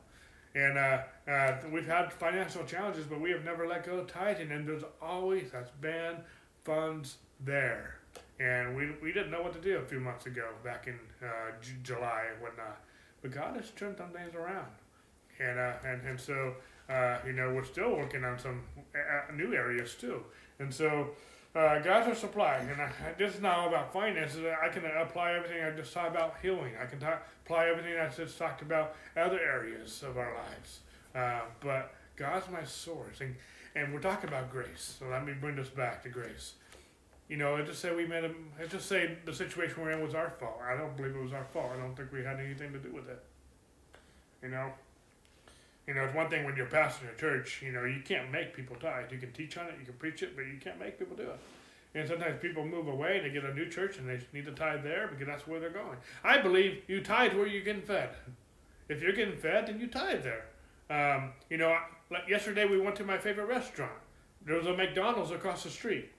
[0.55, 4.51] And uh, uh, we've had financial challenges, but we have never let go of tithing.
[4.51, 6.17] And there's always has been
[6.63, 7.99] funds there.
[8.39, 11.51] And we, we didn't know what to do a few months ago, back in uh,
[11.61, 12.81] J- July and whatnot.
[13.21, 14.67] But God has turned some things around.
[15.39, 16.53] And, uh, and, and so
[16.89, 18.61] uh, you know, we're still working on some
[18.95, 20.21] uh, new areas too.
[20.59, 21.09] And so,
[21.55, 22.57] uh, God's our supply.
[22.57, 24.43] And I, this is not all about finances.
[24.61, 26.73] I can apply everything I just talked about healing.
[26.81, 30.79] I can talk, apply everything I just talked about other areas of our lives.
[31.15, 33.21] Uh, but God's my source.
[33.21, 33.35] And,
[33.75, 34.97] and we're talking about grace.
[34.99, 36.53] So let me bring this back to grace.
[37.29, 40.01] you know, let's just say we made a, let's just say the situation we're in
[40.03, 40.59] was our fault.
[40.67, 41.71] I don't believe it was our fault.
[41.75, 43.23] I don't think we had anything to do with it.
[44.41, 44.71] You know,
[45.87, 48.55] you know, it's one thing when you're pastoring a church, you know, you can't make
[48.55, 49.11] people tithe.
[49.11, 51.23] You can teach on it, you can preach it, but you can't make people do
[51.23, 51.39] it.
[51.95, 54.51] And sometimes people move away and they get a new church and they need to
[54.51, 55.97] tithe there because that's where they're going.
[56.23, 58.09] I believe you tithe where you're getting fed.
[58.89, 60.45] If you're getting fed, then you tithe there.
[60.89, 61.77] Um, you know,
[62.09, 63.91] like yesterday we went to my favorite restaurant.
[64.45, 66.09] There was a McDonald's across the street.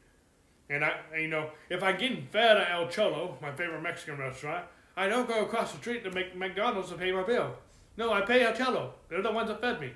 [0.70, 4.64] And I, you know, if I'm getting fed at El Cholo, my favorite Mexican restaurant,
[4.96, 7.54] I don't go across the street to make McDonald's to pay my bill.
[7.96, 8.94] No, I pay El Cholo.
[9.08, 9.92] They're the ones that fed me.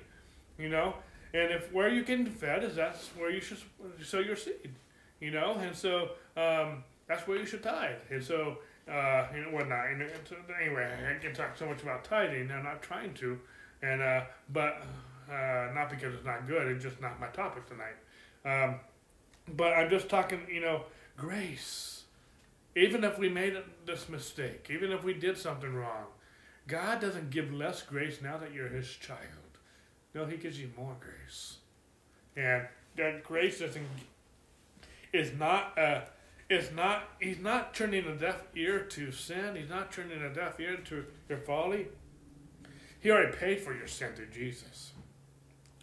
[0.57, 0.95] You know,
[1.33, 3.59] and if where you getting fed is that's where you should
[4.03, 4.73] sow your seed.
[5.19, 7.95] You know, and so um, that's where you should tithe.
[8.09, 8.59] And so
[8.89, 9.87] uh, and whatnot.
[9.87, 12.51] And, and so anyway, I can talk so much about tithing.
[12.51, 13.39] I'm not trying to,
[13.81, 14.83] and uh, but
[15.31, 16.67] uh, not because it's not good.
[16.67, 17.95] It's just not my topic tonight.
[18.45, 18.75] Um,
[19.55, 20.83] but I'm just talking, you know,
[21.17, 22.03] grace.
[22.75, 26.05] Even if we made this mistake, even if we did something wrong,
[26.69, 29.19] God doesn't give less grace now that you're His child.
[30.13, 31.57] No, He gives you more grace,
[32.37, 33.85] and that grace doesn't
[35.11, 36.01] is not uh,
[36.49, 39.55] is not He's not turning a deaf ear to sin.
[39.55, 41.87] He's not turning a deaf ear to your folly.
[43.01, 44.91] He already paid for your sin through Jesus.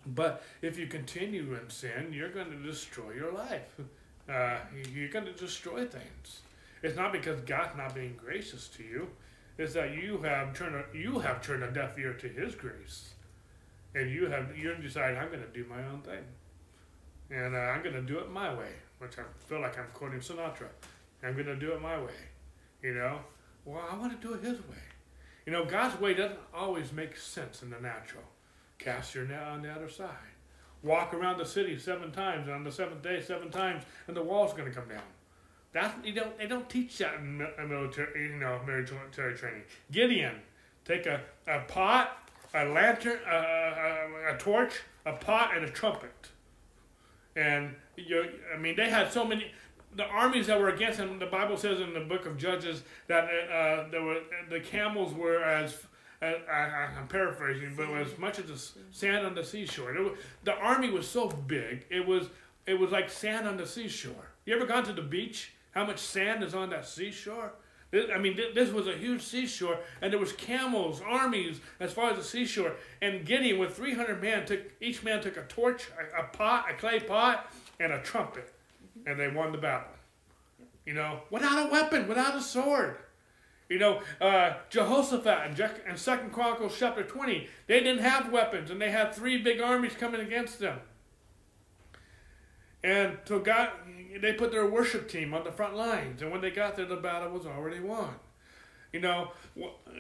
[0.07, 3.81] But if you continue in sin, you're going to destroy your life.
[4.29, 4.59] Uh,
[4.93, 6.43] you're going to destroy things.
[6.83, 9.09] It's not because God's not being gracious to you.
[9.59, 13.15] It's that you have turned a, you have turned a deaf ear to His grace,
[13.95, 16.25] and you have you decided I'm going to do my own thing,
[17.31, 18.69] and uh, I'm going to do it my way.
[18.99, 20.69] Which I feel like I'm quoting Sinatra.
[21.23, 22.13] I'm going to do it my way.
[22.83, 23.21] You know,
[23.65, 24.85] well I want to do it His way.
[25.47, 28.25] You know, God's way doesn't always make sense in the natural.
[28.79, 30.11] Cast your net on the other side.
[30.83, 34.23] Walk around the city seven times, and on the seventh day, seven times, and the
[34.23, 35.03] wall's going to come down.
[35.73, 39.63] That's you don't they don't teach that in military you know military training.
[39.91, 40.37] Gideon,
[40.85, 46.31] take a, a pot, a lantern, a, a, a torch, a pot, and a trumpet.
[47.35, 49.53] And you, I mean, they had so many.
[49.95, 53.25] The armies that were against him, the Bible says in the book of Judges that
[53.25, 55.77] uh, there were the camels were as
[56.23, 59.93] I, am paraphrasing, but as much as the sand on the seashore.
[59.93, 62.29] Was, the army was so big, it was
[62.67, 64.33] it was like sand on the seashore.
[64.45, 65.53] You ever gone to the beach?
[65.77, 67.53] How much sand is on that seashore?
[67.93, 72.17] I mean, this was a huge seashore, and there was camels, armies as far as
[72.17, 72.73] the seashore.
[73.03, 76.75] And Gideon, with 300 men, took each man took a torch, a, a pot, a
[76.75, 78.55] clay pot, and a trumpet,
[79.07, 79.93] and they won the battle.
[80.87, 82.97] You know, without a weapon, without a sword.
[83.69, 88.91] You know, uh, Jehoshaphat and Second Chronicles chapter 20, they didn't have weapons and they
[88.91, 90.79] had three big armies coming against them.
[92.87, 93.71] And so God,
[94.21, 96.95] they put their worship team on the front lines, and when they got there, the
[96.95, 98.15] battle was already won.
[98.93, 99.33] You know,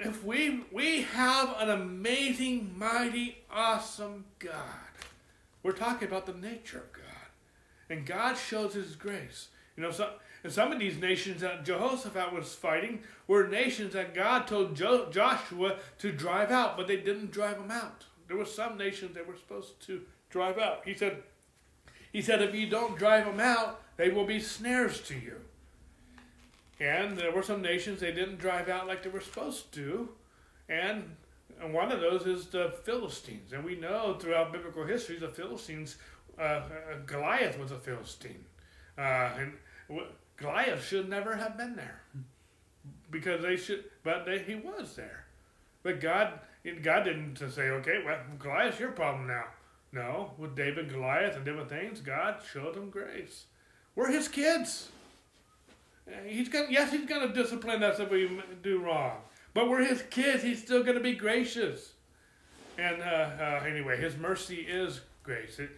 [0.05, 4.53] if we we have an amazing, mighty, awesome God,
[5.64, 7.27] we're talking about the nature of God,
[7.90, 9.49] and God shows His grace.
[9.77, 10.11] You know, so
[10.44, 15.11] and some of these nations that Jehoshaphat was fighting were nations that God told jo-
[15.11, 18.05] Joshua to drive out, but they didn't drive them out.
[18.29, 20.83] There were some nations they were supposed to drive out.
[20.85, 21.25] He said,
[22.17, 25.37] he said, if you don't drive them out, they will be snares to you.
[26.81, 30.09] And there were some nations they didn't drive out like they were supposed to.
[30.67, 31.15] And,
[31.61, 33.53] and one of those is the Philistines.
[33.53, 35.97] And we know throughout biblical history the Philistines,
[36.39, 36.63] uh, uh,
[37.05, 38.47] Goliath was a Philistine.
[38.97, 39.53] Uh, and
[40.39, 42.01] Goliath should never have been there
[43.11, 45.27] because they should, but they, he was there.
[45.83, 46.41] But God,
[46.81, 49.45] God didn't say, okay, well, Goliath's your problem now.
[49.97, 53.47] No, with David, Goliath, and different things, God showed him grace.
[53.95, 54.91] We're His kids.
[56.27, 58.29] He's gonna, yes, He's going to discipline us if we
[58.63, 59.17] do wrong,
[59.55, 60.43] but we're His kids.
[60.43, 61.95] He's still going to be gracious.
[62.77, 65.59] And uh, uh, anyway, His mercy is grace.
[65.59, 65.71] It,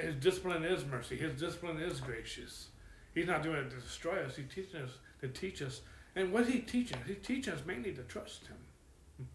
[0.00, 1.16] his discipline is mercy.
[1.16, 2.68] His discipline is gracious.
[3.14, 4.36] He's not doing it to destroy us.
[4.36, 5.80] He's teaching us to teach us.
[6.16, 6.96] And what he teaches?
[7.06, 9.26] He teaches us mainly to trust him.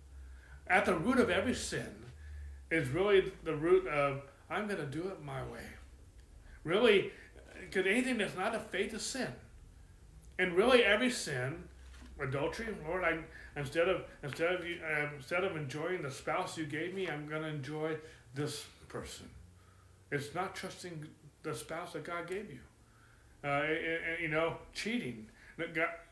[0.68, 2.05] At the root of every sin
[2.72, 5.66] is really the root of I'm going to do it my way.
[6.64, 7.12] Really,
[7.60, 9.28] because anything that's not a faith is sin.
[10.38, 11.64] And really, every sin,
[12.20, 13.20] adultery, Lord, I
[13.60, 17.44] instead of instead of uh, instead of enjoying the spouse you gave me, I'm going
[17.44, 17.98] to enjoy
[18.34, 19.30] this person.
[20.12, 21.06] It's not trusting
[21.44, 22.60] the spouse that God gave you
[23.46, 23.64] uh,
[24.20, 25.28] you know, cheating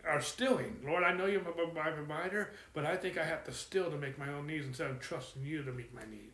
[0.06, 0.78] or stealing.
[0.86, 1.42] Lord, I know you're
[1.74, 4.90] my provider, but I think I have to steal to make my own needs instead
[4.90, 6.33] of trusting you to meet my needs.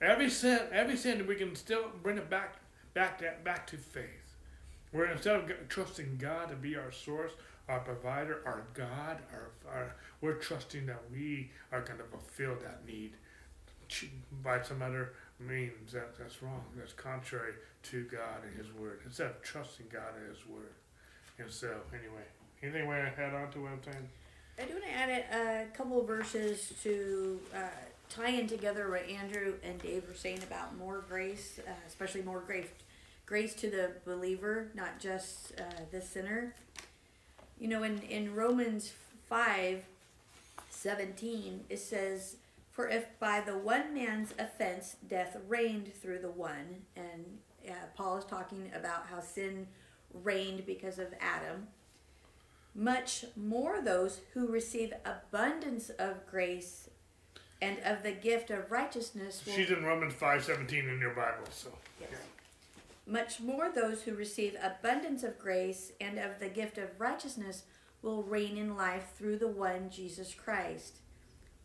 [0.00, 2.56] Every sin, every sin, we can still bring it back,
[2.94, 4.36] back to, back to faith.
[4.92, 7.32] We're instead of trusting God to be our source,
[7.68, 12.86] our provider, our God, our, our we're trusting that we are going to fulfill that
[12.86, 13.12] need
[14.42, 15.92] by some other means.
[15.92, 16.64] That that's wrong.
[16.76, 19.00] That's contrary to God and His Word.
[19.04, 20.72] Instead of trusting God and His Word.
[21.38, 22.24] And so, anyway,
[22.62, 24.08] anything want to add on to what I'm saying?
[24.58, 27.60] I do want to add a, couple of verses to uh,
[28.10, 32.40] tie in together what Andrew and Dave were saying about more grace, uh, especially more
[32.40, 32.66] grace,
[33.24, 36.54] grace to the believer, not just uh, the sinner.
[37.58, 38.92] You know, in, in Romans
[39.28, 39.84] 5
[40.70, 42.36] 17, it says,
[42.72, 48.18] For if by the one man's offense death reigned through the one, and uh, Paul
[48.18, 49.66] is talking about how sin
[50.12, 51.68] reigned because of Adam
[52.74, 56.88] much more those who receive abundance of grace
[57.62, 61.70] and of the gift of righteousness will, she's in romans 5.17 in your bible so
[62.00, 62.10] yes.
[62.12, 63.12] yeah.
[63.12, 67.64] much more those who receive abundance of grace and of the gift of righteousness
[68.02, 70.98] will reign in life through the one jesus christ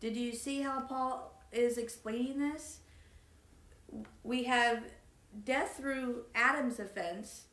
[0.00, 2.80] did you see how paul is explaining this
[4.22, 4.82] we have
[5.44, 7.44] death through adam's offense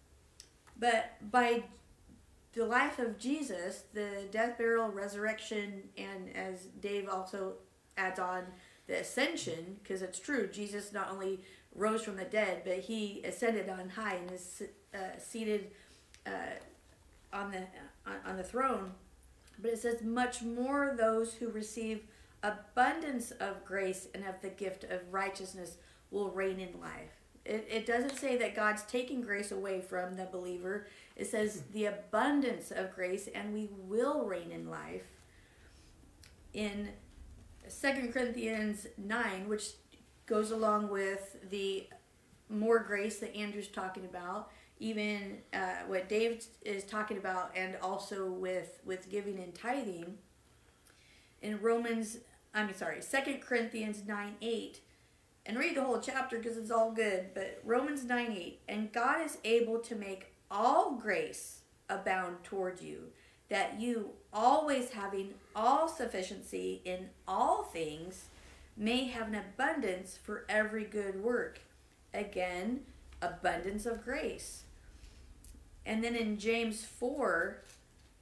[0.77, 1.63] but by
[2.53, 7.53] the life of Jesus, the death, burial, resurrection, and as Dave also
[7.97, 8.45] adds on,
[8.87, 11.39] the ascension, because it's true, Jesus not only
[11.73, 15.71] rose from the dead, but he ascended on high and is uh, seated
[16.27, 16.57] uh,
[17.31, 17.59] on the
[18.05, 18.91] on, on the throne.
[19.61, 22.01] But it says, much more those who receive
[22.41, 25.77] abundance of grace and of the gift of righteousness
[26.11, 27.21] will reign in life.
[27.45, 30.87] It, it doesn't say that God's taking grace away from the believer.
[31.15, 35.03] It says the abundance of grace, and we will reign in life.
[36.53, 36.89] In
[37.73, 39.71] Second Corinthians 9, which
[40.25, 41.87] goes along with the
[42.49, 48.27] more grace that Andrew's talking about, even uh, what Dave is talking about, and also
[48.27, 50.17] with, with giving and tithing.
[51.41, 52.17] In Romans,
[52.53, 54.79] I'm sorry, Second Corinthians 9 8,
[55.45, 59.25] and read the whole chapter because it's all good, but Romans 9 8, and God
[59.25, 63.09] is able to make all grace abound toward you,
[63.49, 68.25] that you, always having all sufficiency in all things,
[68.75, 71.59] may have an abundance for every good work.
[72.13, 72.81] Again,
[73.21, 74.63] abundance of grace.
[75.85, 77.61] And then in James 4,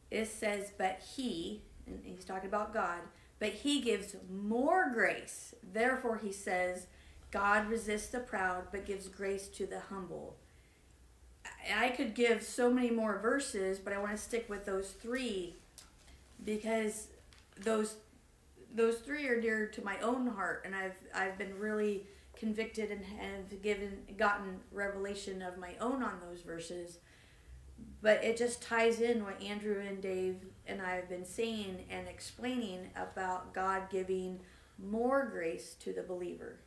[0.09, 2.99] it says, But he, and he's talking about God,
[3.39, 5.55] but he gives more grace.
[5.73, 6.87] Therefore, he says,
[7.31, 10.35] God resists the proud, but gives grace to the humble.
[11.75, 15.55] I could give so many more verses, but I want to stick with those three
[16.43, 17.07] because
[17.59, 17.95] those
[18.73, 23.03] those three are dear to my own heart, and I've I've been really convicted and
[23.03, 26.99] have given gotten revelation of my own on those verses.
[28.01, 32.07] But it just ties in what Andrew and Dave and I have been saying and
[32.07, 34.39] explaining about God giving
[34.79, 36.59] more grace to the believer.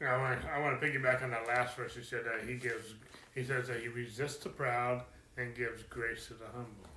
[0.00, 1.94] I want to, I want to piggyback on that last verse.
[1.94, 2.94] He said that he gives
[3.34, 5.02] he says that he resists the proud
[5.36, 6.88] and gives grace to the humble.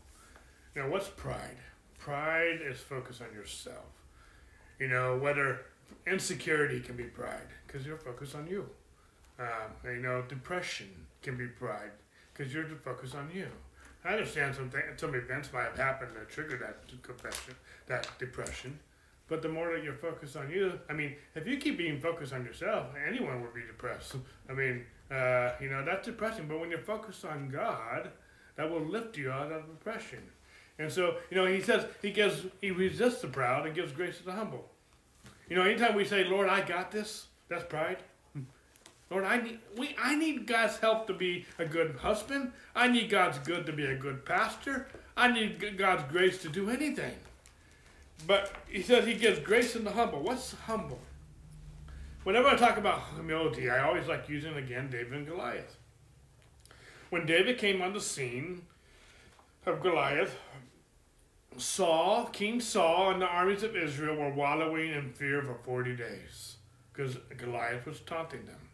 [0.75, 1.57] Now, what's pride?
[1.97, 3.85] Pride is focus on yourself.
[4.79, 5.61] You know, whether
[6.05, 8.69] insecurity can be pride because you're focused on you.
[9.39, 10.89] Um, you know, depression
[11.21, 11.91] can be pride
[12.33, 13.47] because you're focused on you.
[14.03, 17.55] I understand some th- some events might have happened that triggered that confession,
[17.87, 18.79] that depression.
[19.27, 22.31] But the more that you're focused on you, I mean, if you keep being focused
[22.31, 24.15] on yourself, anyone would be depressed.
[24.49, 26.47] I mean, uh, you know, that's depressing.
[26.47, 28.09] But when you're focused on God,
[28.55, 30.23] that will lift you out of depression.
[30.79, 34.17] And so, you know, he says he gives, he resists the proud and gives grace
[34.17, 34.69] to the humble.
[35.49, 37.97] You know, anytime we say, Lord, I got this, that's pride.
[39.09, 42.51] Lord, I need we I need God's help to be a good husband.
[42.75, 44.87] I need God's good to be a good pastor.
[45.15, 47.15] I need God's grace to do anything.
[48.25, 50.21] But he says he gives grace in the humble.
[50.21, 50.99] What's humble?
[52.23, 55.77] Whenever I talk about humility, I always like using again David and Goliath.
[57.09, 58.63] When David came on the scene
[59.65, 60.35] of Goliath,
[61.57, 66.57] Saul, King Saul, and the armies of Israel were wallowing in fear for 40 days
[66.93, 68.69] because Goliath was taunting them.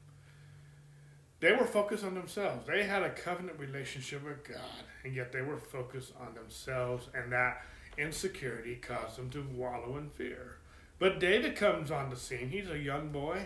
[1.40, 2.66] They were focused on themselves.
[2.68, 7.32] They had a covenant relationship with God, and yet they were focused on themselves, and
[7.34, 7.62] that
[7.98, 10.58] insecurity caused them to wallow in fear.
[11.00, 12.50] But David comes on the scene.
[12.50, 13.46] He's a young boy.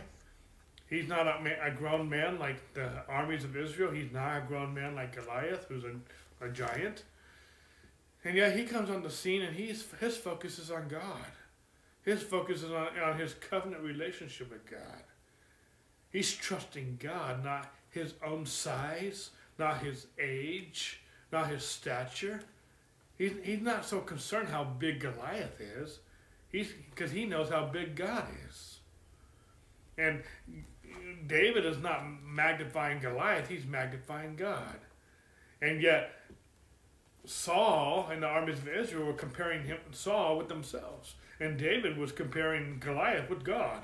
[0.87, 3.91] He's not a, a grown man like the armies of Israel.
[3.91, 7.03] He's not a grown man like Goliath, who's a, a giant.
[8.27, 11.31] And yet he comes on the scene and he's, his focus is on God.
[12.03, 15.03] His focus is on, on his covenant relationship with God.
[16.11, 20.99] He's trusting God, not his own size, not his age,
[21.31, 22.41] not his stature.
[23.17, 25.99] He's, he's not so concerned how big Goliath is.
[26.51, 28.79] He's because he knows how big God is.
[29.97, 30.21] And
[31.27, 34.79] David is not magnifying Goliath, he's magnifying God.
[35.61, 36.11] And yet
[37.27, 41.15] Saul and the armies of Israel were comparing him Saul with themselves.
[41.39, 43.83] And David was comparing Goliath with God.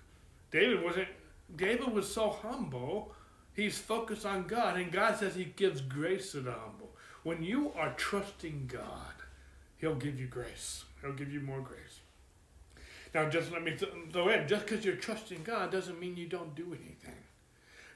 [0.50, 1.08] David wasn't
[1.56, 3.12] David was so humble,
[3.54, 6.90] he's focused on God, and God says he gives grace to the humble.
[7.22, 9.14] When you are trusting God,
[9.78, 10.84] he'll give you grace.
[11.00, 12.00] He'll give you more grace.
[13.14, 13.76] Now, just let me
[14.12, 17.16] throw in just because you're trusting God doesn't mean you don't do anything.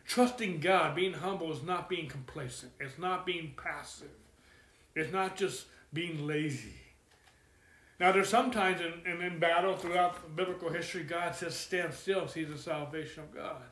[0.04, 4.10] Trusting God, being humble, is not being complacent, it's not being passive,
[4.94, 6.74] it's not just being lazy.
[8.00, 12.44] Now, there's sometimes in, in, in battle throughout biblical history, God says, stand still see
[12.44, 13.62] the salvation of God.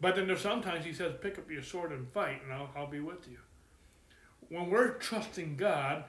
[0.00, 2.86] But then there's sometimes He says, pick up your sword and fight, and I'll, I'll
[2.86, 3.38] be with you.
[4.48, 6.04] When we're trusting God,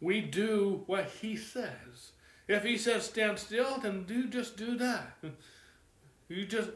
[0.00, 2.12] we do what He says.
[2.48, 5.16] If he says stand still, then do just do that.
[6.28, 6.70] You just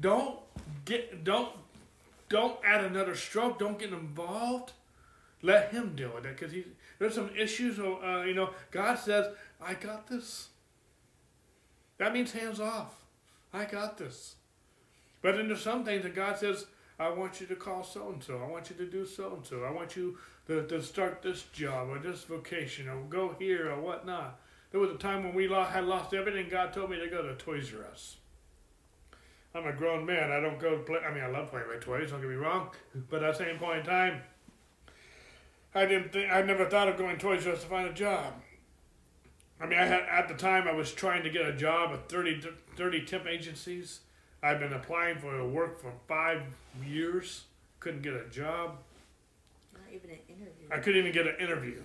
[0.00, 0.38] don't
[0.86, 1.50] get don't
[2.30, 3.58] don't add another stroke.
[3.58, 4.72] Don't get involved.
[5.42, 6.64] Let him deal with it because he
[6.98, 7.78] there's some issues.
[7.78, 10.48] Uh, you know, God says, "I got this."
[11.98, 13.04] That means hands off.
[13.52, 14.36] I got this.
[15.22, 16.66] But then there's some things that God says,
[16.98, 18.38] "I want you to call so and so.
[18.38, 19.64] I want you to do so and so.
[19.64, 23.80] I want you to, to start this job or this vocation or go here or
[23.80, 26.48] whatnot." There was a time when we lost, had lost everything.
[26.50, 28.16] God told me to go to Toys R Us.
[29.54, 30.30] I'm a grown man.
[30.30, 30.98] I don't go play.
[30.98, 32.10] I mean, I love playing with toys.
[32.10, 32.70] Don't get me wrong.
[33.08, 34.20] But at the same point in time,
[35.74, 36.30] I didn't think.
[36.32, 38.34] I never thought of going to Toys R Us to find a job.
[39.60, 42.08] I mean, I had at the time I was trying to get a job at
[42.08, 42.42] 30,
[42.76, 44.00] 30 temp agencies.
[44.42, 46.42] I've been applying for work for five
[46.86, 47.44] years.
[47.80, 48.78] Couldn't get a job.
[49.72, 50.68] Not even an interview.
[50.70, 51.82] I couldn't even get an interview.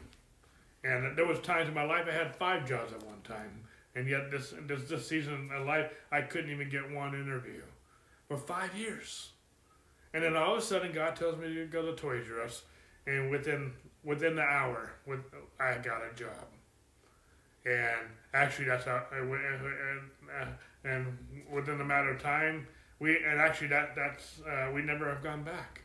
[0.84, 3.61] And there was times in my life I had five jobs at one time,
[3.95, 7.61] and yet this this this season of my life I couldn't even get one interview
[8.27, 9.29] for five years.
[10.13, 12.63] And then all of a sudden God tells me to go to Toys R Us,
[13.07, 13.73] and within
[14.03, 15.21] within the hour, with
[15.59, 16.47] I got a job.
[17.65, 19.03] And actually, that's how.
[19.11, 21.17] And, and
[21.51, 22.67] within a matter of time,
[22.99, 25.81] we and actually that that's uh, we never have gone back.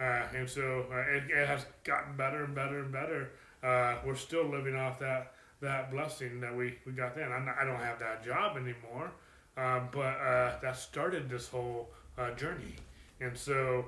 [0.00, 3.30] Uh, and so uh, it, it has gotten better and better and better
[3.62, 7.30] uh, we're still living off that that blessing that we, we got then.
[7.30, 9.12] Not, i don't have that job anymore,
[9.56, 11.90] uh, but uh, that started this whole
[12.36, 12.74] journey.
[13.20, 13.86] And so,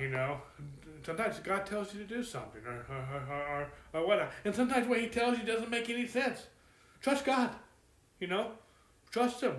[0.00, 0.38] you know,
[1.04, 4.32] sometimes God tells you to do something or, or, or, or, whatnot.
[4.44, 6.46] And sometimes what He tells you doesn't make any sense.
[7.00, 7.50] Trust God,
[8.20, 8.52] you know,
[9.10, 9.56] trust Him.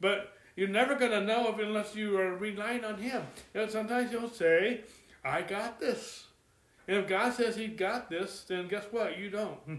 [0.00, 3.22] But you're never going to know if unless you are relying on Him.
[3.54, 4.82] You know, sometimes He'll say,
[5.24, 6.26] I got this.
[6.86, 9.18] And if God says He got this, then guess what?
[9.18, 9.58] You don't.
[9.60, 9.76] Hmm.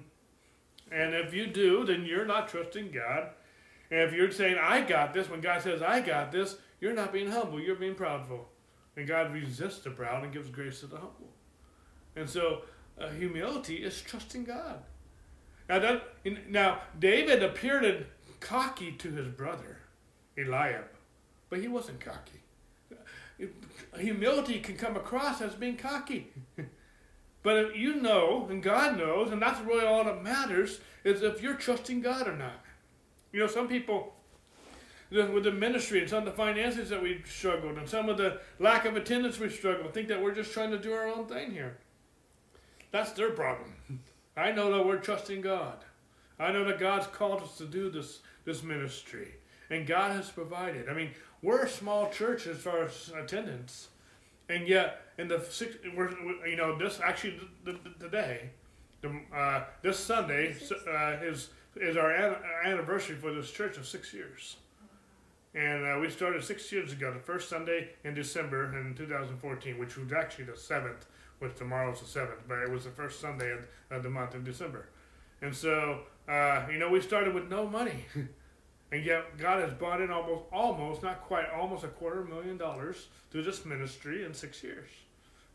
[0.92, 3.30] And if you do, then you're not trusting God.
[3.92, 7.12] And if you're saying, I got this, when God says, I got this, you're not
[7.12, 8.46] being humble, you're being proudful.
[9.00, 11.32] And God resists the proud and gives grace to the humble.
[12.18, 12.64] And so,
[13.00, 14.84] uh, humility is trusting God.
[15.70, 16.04] Now, that,
[16.50, 18.08] now, David appeared
[18.42, 19.78] cocky to his brother,
[20.38, 20.84] Eliab,
[21.50, 22.42] but he wasn't cocky.
[23.98, 26.34] Humility can come across as being cocky.
[27.42, 31.42] But if you know, and God knows, and that's really all that matters, is if
[31.42, 32.66] you're trusting God or not.
[33.32, 34.14] You know, some people,
[35.12, 38.40] with the ministry and some of the finances that we've struggled, and some of the
[38.60, 41.52] lack of attendance we've struggled, think that we're just trying to do our own thing
[41.52, 41.78] here.
[42.92, 43.76] That's their problem.
[44.38, 45.78] I know that we're trusting God.
[46.40, 49.36] I know that God's called us to do this, this ministry,
[49.70, 50.88] and God has provided.
[50.88, 53.90] I mean, we're a small church as far as attendance.
[54.48, 56.12] And yet, in the six, we're,
[56.48, 57.40] you know, this actually
[58.00, 58.50] today,
[59.02, 60.56] the, uh, this Sunday
[60.88, 62.12] uh, is is our
[62.66, 64.58] anniversary for this church of six years.
[65.56, 69.98] And uh, we started six years ago, the first Sunday in December in 2014, which
[69.98, 71.08] was actually the seventh,
[71.40, 74.44] which tomorrow's the seventh, but it was the first Sunday of, of the month of
[74.44, 74.90] December.
[75.42, 78.06] And so, uh, you know, we started with no money.
[78.92, 83.08] And yet God has brought in almost, almost, not quite, almost a quarter million dollars
[83.30, 84.90] through this ministry in six years.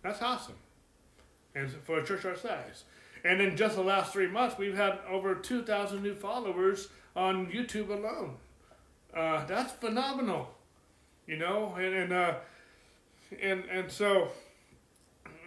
[0.02, 0.54] That's awesome.
[1.54, 2.84] And for a church our size.
[3.24, 7.88] And in just the last three months, we've had over 2,000 new followers on YouTube
[7.88, 8.36] alone.
[9.14, 10.48] Uh, that's phenomenal.
[11.26, 12.34] You know, and, and, uh,
[13.40, 14.28] and, and so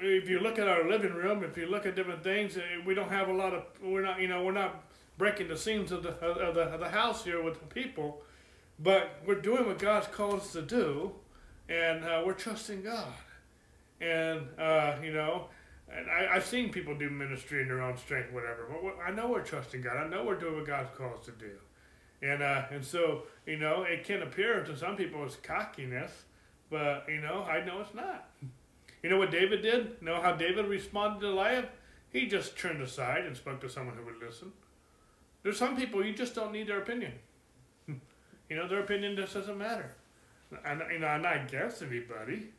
[0.01, 3.09] if you look at our living room, if you look at different things, we don't
[3.09, 4.83] have a lot of, we're not, you know, we're not
[5.17, 8.21] breaking the seams of the, of the, of the house here with the people,
[8.79, 11.11] but we're doing what God's called us to do,
[11.69, 13.13] and uh, we're trusting God.
[14.01, 15.45] and uh, you know,
[15.89, 18.67] and I, I've seen people do ministry in their own strength, whatever.
[18.69, 19.97] But I know we're trusting God.
[19.97, 21.51] I know we're doing what God's called us to do,
[22.21, 26.11] and uh, and so you know, it can appear to some people as cockiness,
[26.69, 28.29] but you know, I know it's not.
[29.03, 30.01] You know what David did?
[30.01, 31.69] Know how David responded to Goliath?
[32.09, 34.51] He just turned aside and spoke to someone who would listen.
[35.43, 37.13] There's some people you just don't need their opinion.
[37.87, 39.95] you know, their opinion just doesn't matter.
[40.65, 42.49] And you know, I'm not against anybody.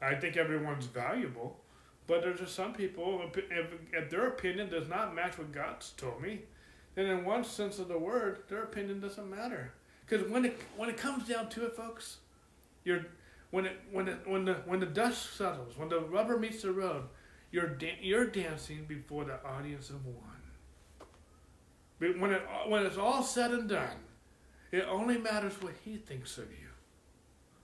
[0.00, 1.58] I think everyone's valuable,
[2.06, 3.22] but there's just some people.
[3.34, 6.42] If, if their opinion does not match what God's told me,
[6.96, 9.72] then in one sense of the word, their opinion doesn't matter.
[10.04, 12.18] Because when it when it comes down to it, folks,
[12.84, 13.06] you're
[13.50, 16.72] when it when it when the when the dust settles, when the rubber meets the
[16.72, 17.04] road,
[17.50, 20.24] you're da- you're dancing before the audience of one.
[21.98, 23.98] But when it when it's all said and done,
[24.72, 26.68] it only matters what he thinks of you,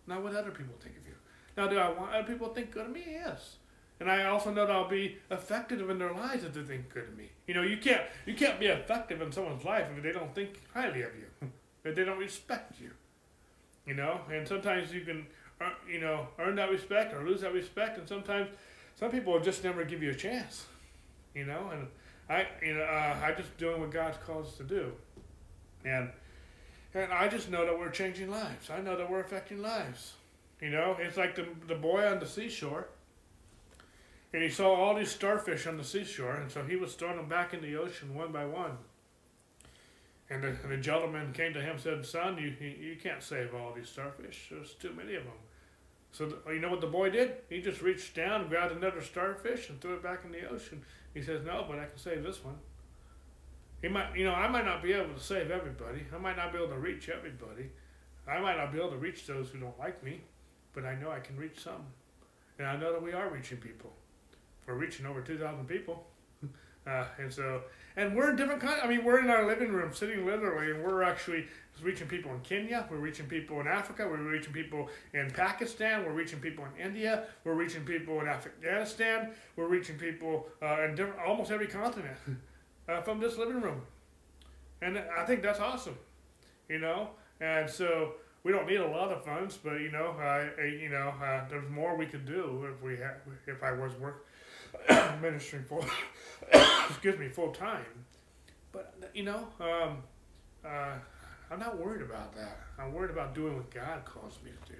[0.06, 1.14] not what other people think of you.
[1.56, 3.04] Now, do I want other people to think good of me?
[3.06, 3.56] Yes.
[4.02, 7.04] And I also know that I'll be effective in their lives if they think good
[7.04, 7.30] of me.
[7.46, 10.60] You know, you can't you can't be effective in someone's life if they don't think
[10.74, 11.48] highly of you,
[11.84, 12.90] if they don't respect you.
[13.86, 15.24] You know, and sometimes you can,
[15.60, 18.48] uh, you know, earn that respect or lose that respect, and sometimes
[18.96, 20.66] some people will just never give you a chance.
[21.32, 21.86] You know, and
[22.28, 24.90] I, you know, uh, I just doing what God's called us to do,
[25.84, 26.10] and
[26.92, 28.68] and I just know that we're changing lives.
[28.68, 30.14] I know that we're affecting lives.
[30.60, 32.88] You know, it's like the, the boy on the seashore.
[34.32, 37.28] And he saw all these starfish on the seashore, and so he was throwing them
[37.28, 38.78] back in the ocean one by one.
[40.30, 43.74] And the, the gentleman came to him and said, Son, you, you can't save all
[43.74, 44.48] these starfish.
[44.50, 45.32] There's too many of them.
[46.12, 47.34] So, the, you know what the boy did?
[47.50, 50.82] He just reached down, grabbed another starfish, and threw it back in the ocean.
[51.12, 52.56] He says, No, but I can save this one.
[53.82, 56.06] He might, you know, I might not be able to save everybody.
[56.14, 57.70] I might not be able to reach everybody.
[58.26, 60.22] I might not be able to reach those who don't like me
[60.72, 61.84] but I know I can reach some.
[62.58, 63.92] And I know that we are reaching people.
[64.66, 66.06] We're reaching over 2,000 people.
[66.84, 67.62] Uh, and so,
[67.96, 68.80] and we're in different kind.
[68.82, 71.46] I mean, we're in our living room, sitting literally, and we're actually
[71.80, 72.88] reaching people in Kenya.
[72.90, 74.04] We're reaching people in Africa.
[74.04, 76.04] We're reaching people in Pakistan.
[76.04, 77.26] We're reaching people in India.
[77.44, 79.30] We're reaching people in Afghanistan.
[79.54, 82.16] We're reaching people uh, in different, almost every continent
[82.88, 83.82] uh, from this living room.
[84.80, 85.96] And I think that's awesome,
[86.68, 87.10] you know.
[87.40, 91.14] And so, we don't need a lot of funds, but you know, uh, you know,
[91.22, 94.26] uh, there's more we could do if we had, if I was work
[95.22, 95.84] ministering full,
[96.88, 97.84] excuse me, full time.
[98.72, 99.98] But you know, um,
[100.64, 100.94] uh,
[101.50, 102.58] I'm not worried about that.
[102.78, 104.78] I'm worried about doing what God calls me to do.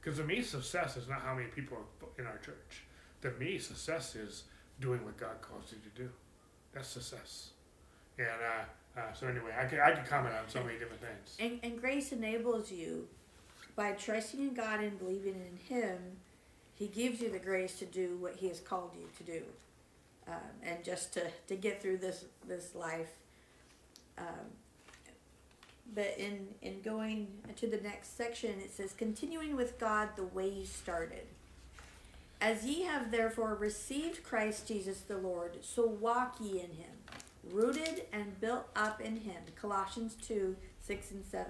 [0.00, 2.84] Because to me, success is not how many people are in our church.
[3.22, 4.44] To me, success is
[4.80, 6.10] doing what God calls you to do.
[6.72, 7.50] That's success.
[8.18, 11.36] And uh, uh, so anyway, I could, I could comment on so many different things.
[11.38, 13.08] And, and grace enables you
[13.76, 15.98] by trusting in God and believing in Him.
[16.80, 19.42] He gives you the grace to do what He has called you to do,
[20.26, 23.10] um, and just to, to get through this this life.
[24.16, 24.48] Um,
[25.94, 30.48] but in in going to the next section, it says, "Continuing with God the way
[30.48, 31.26] you started."
[32.40, 36.96] As ye have therefore received Christ Jesus the Lord, so walk ye in him
[37.44, 39.42] rooted and built up in him.
[39.60, 41.46] Colossians 2 6 and 7.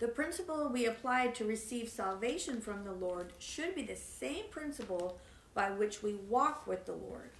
[0.00, 5.18] The principle we apply to receive salvation from the Lord should be the same principle
[5.52, 7.30] by which we walk with the Lord.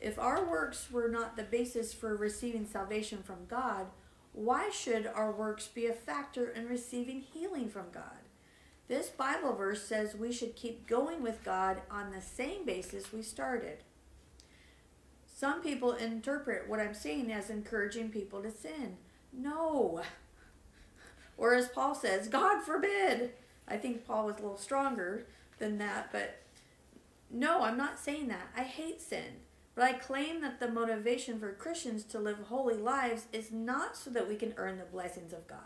[0.00, 3.86] If our works were not the basis for receiving salvation from God,
[4.32, 8.28] why should our works be a factor in receiving healing from God?
[8.86, 13.22] This Bible verse says we should keep going with God on the same basis we
[13.22, 13.78] started.
[15.26, 18.98] Some people interpret what I'm saying as encouraging people to sin.
[19.32, 20.02] No.
[21.36, 23.32] Or as Paul says, God forbid.
[23.68, 25.26] I think Paul was a little stronger
[25.58, 26.42] than that, but
[27.30, 28.48] no, I'm not saying that.
[28.56, 29.40] I hate sin.
[29.74, 34.08] But I claim that the motivation for Christians to live holy lives is not so
[34.10, 35.58] that we can earn the blessings of God.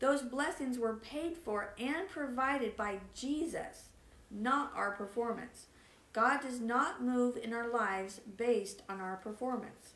[0.00, 3.88] Those blessings were paid for and provided by Jesus,
[4.30, 5.66] not our performance.
[6.12, 9.94] God does not move in our lives based on our performance.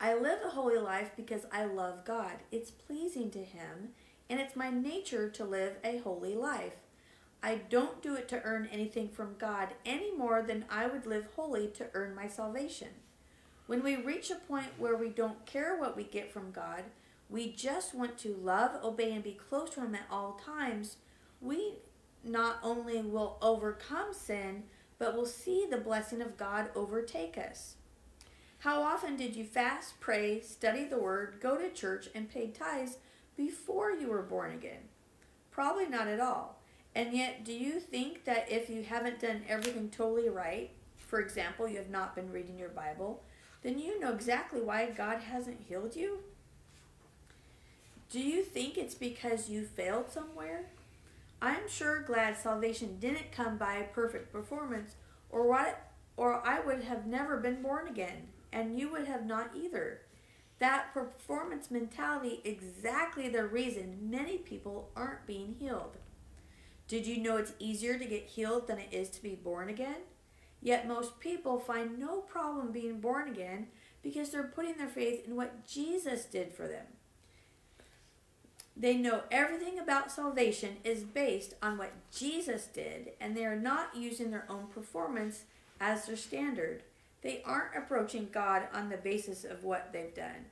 [0.00, 2.34] I live a holy life because I love God.
[2.52, 3.88] It's pleasing to Him,
[4.30, 6.76] and it's my nature to live a holy life.
[7.42, 11.26] I don't do it to earn anything from God any more than I would live
[11.34, 12.88] holy to earn my salvation.
[13.66, 16.84] When we reach a point where we don't care what we get from God,
[17.28, 20.98] we just want to love, obey, and be close to Him at all times,
[21.40, 21.74] we
[22.22, 24.62] not only will overcome sin,
[24.96, 27.77] but will see the blessing of God overtake us.
[28.62, 32.98] How often did you fast, pray, study the Word, go to church, and pay tithes
[33.36, 34.88] before you were born again?
[35.52, 36.58] Probably not at all.
[36.92, 41.68] And yet, do you think that if you haven't done everything totally right, for example,
[41.68, 43.22] you have not been reading your Bible,
[43.62, 46.18] then you know exactly why God hasn't healed you?
[48.10, 50.64] Do you think it's because you failed somewhere?
[51.40, 54.96] I'm sure glad salvation didn't come by perfect performance,
[55.30, 59.50] or what, or I would have never been born again, and you would have not
[59.56, 60.02] either.
[60.58, 65.96] That performance mentality exactly the reason many people aren't being healed.
[66.88, 70.02] Did you know it's easier to get healed than it is to be born again?
[70.60, 73.68] Yet most people find no problem being born again
[74.02, 76.86] because they're putting their faith in what Jesus did for them.
[78.76, 83.96] They know everything about salvation is based on what Jesus did, and they are not
[83.96, 85.42] using their own performance
[85.80, 86.84] as their standard.
[87.22, 90.46] They aren't approaching God on the basis of what they've done.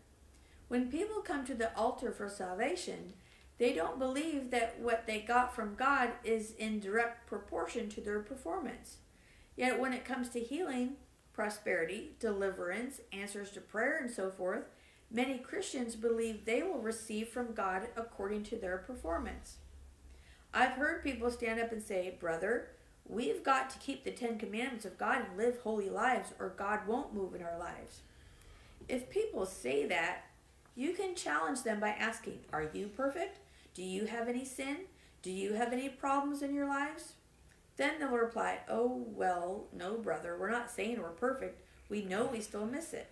[0.69, 3.13] When people come to the altar for salvation,
[3.59, 8.21] they don't believe that what they got from God is in direct proportion to their
[8.21, 8.97] performance.
[9.57, 10.97] Yet when it comes to healing,
[11.33, 14.65] prosperity, deliverance, answers to prayer, and so forth,
[15.11, 19.59] Many Christians believe they will receive from God according to their performance.
[20.53, 22.71] I've heard people stand up and say, Brother,
[23.09, 26.87] we've got to keep the Ten Commandments of God and live holy lives, or God
[26.87, 28.01] won't move in our lives.
[28.89, 30.25] If people say that,
[30.75, 33.39] you can challenge them by asking, Are you perfect?
[33.75, 34.79] Do you have any sin?
[35.23, 37.15] Do you have any problems in your lives?
[37.77, 41.63] Then they'll reply, Oh, well, no, brother, we're not saying we're perfect.
[41.89, 43.09] We know we still miss it.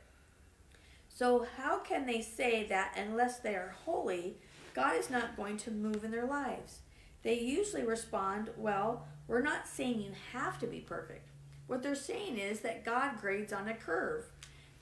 [1.09, 4.36] So, how can they say that unless they are holy,
[4.74, 6.80] God is not going to move in their lives?
[7.25, 11.31] They usually respond, Well, we're not saying you have to be perfect.
[11.66, 14.27] What they're saying is that God grades on a curve.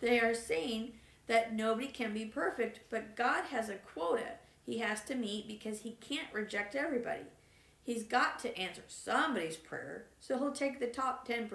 [0.01, 0.93] They are saying
[1.29, 4.35] that nobody can be perfect, but God has a quota
[4.65, 7.25] he has to meet because he can't reject everybody.
[7.83, 11.49] He's got to answer somebody's prayer, so he'll take the top 10%,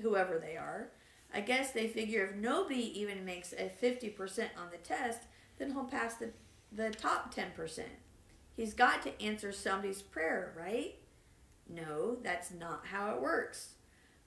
[0.00, 0.90] whoever they are,
[1.32, 5.22] I guess they figure if nobody even makes a 50% on the test,
[5.58, 6.30] then he'll pass the,
[6.72, 7.82] the top 10%.
[8.56, 10.96] He's got to answer somebody's prayer, right?
[11.68, 13.74] No, that's not how it works.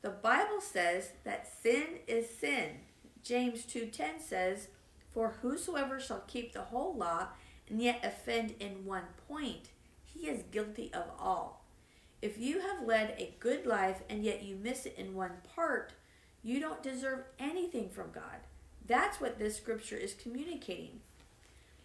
[0.01, 2.79] The Bible says that sin is sin.
[3.21, 4.69] James 2:10 says,
[5.11, 7.29] "For whosoever shall keep the whole law
[7.69, 9.69] and yet offend in one point,
[10.03, 11.65] he is guilty of all."
[12.21, 15.93] If you have led a good life and yet you miss it in one part,
[16.41, 18.41] you don't deserve anything from God.
[18.85, 21.01] That's what this scripture is communicating.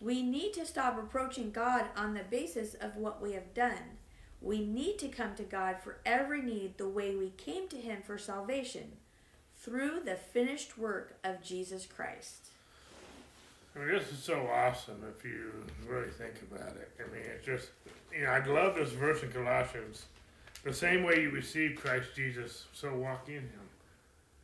[0.01, 3.99] We need to stop approaching God on the basis of what we have done.
[4.41, 8.03] We need to come to God for every need the way we came to Him
[8.07, 8.93] for salvation
[9.57, 12.51] through the finished work of Jesus Christ.
[13.75, 15.53] I mean, this is so awesome if you
[15.87, 16.91] really think about it.
[17.01, 17.71] I mean, it's just,
[18.13, 20.07] you know, I love this verse in Colossians.
[20.65, 23.69] The same way you receive Christ Jesus, so walk in Him.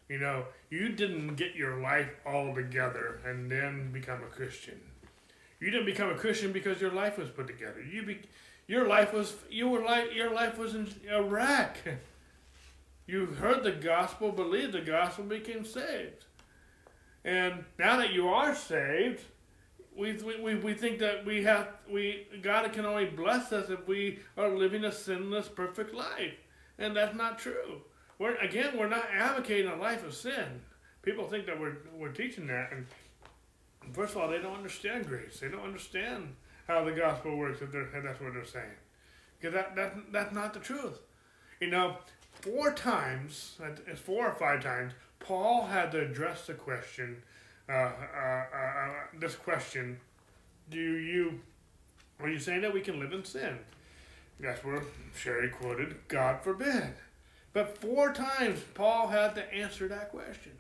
[0.09, 4.81] You know, you didn't get your life all together and then become a Christian.
[5.61, 7.83] You didn't become a Christian because your life was put together.
[7.83, 8.21] You be,
[8.67, 11.79] your life was you were like your life was in a wreck.
[13.07, 16.25] You heard the gospel, believed the gospel, became saved.
[17.23, 19.21] And now that you are saved,
[19.95, 24.21] we, we, we think that we have we God can only bless us if we
[24.39, 26.33] are living a sinless, perfect life,
[26.79, 27.83] and that's not true
[28.19, 30.61] we're again we're not advocating a life of sin.
[31.03, 32.87] People think that we're we're teaching that, and
[33.93, 35.41] first of all, they don't understand grace.
[35.41, 36.35] They don't understand
[36.67, 37.63] how the gospel works.
[37.63, 38.77] If they're, that's what they're saying,
[39.41, 40.99] because that, that that's not the truth.
[41.61, 41.99] You know,
[42.41, 43.57] four times,
[43.87, 47.23] it's four or five times, Paul had to address the question.
[47.69, 49.99] Uh, uh, uh, uh, this question:
[50.71, 51.41] Do you
[52.21, 53.59] are you saying that we can live in sin?
[54.41, 54.83] That's where
[55.17, 56.95] Sherry quoted, "God forbid."
[57.53, 60.53] But four times Paul had to answer that question.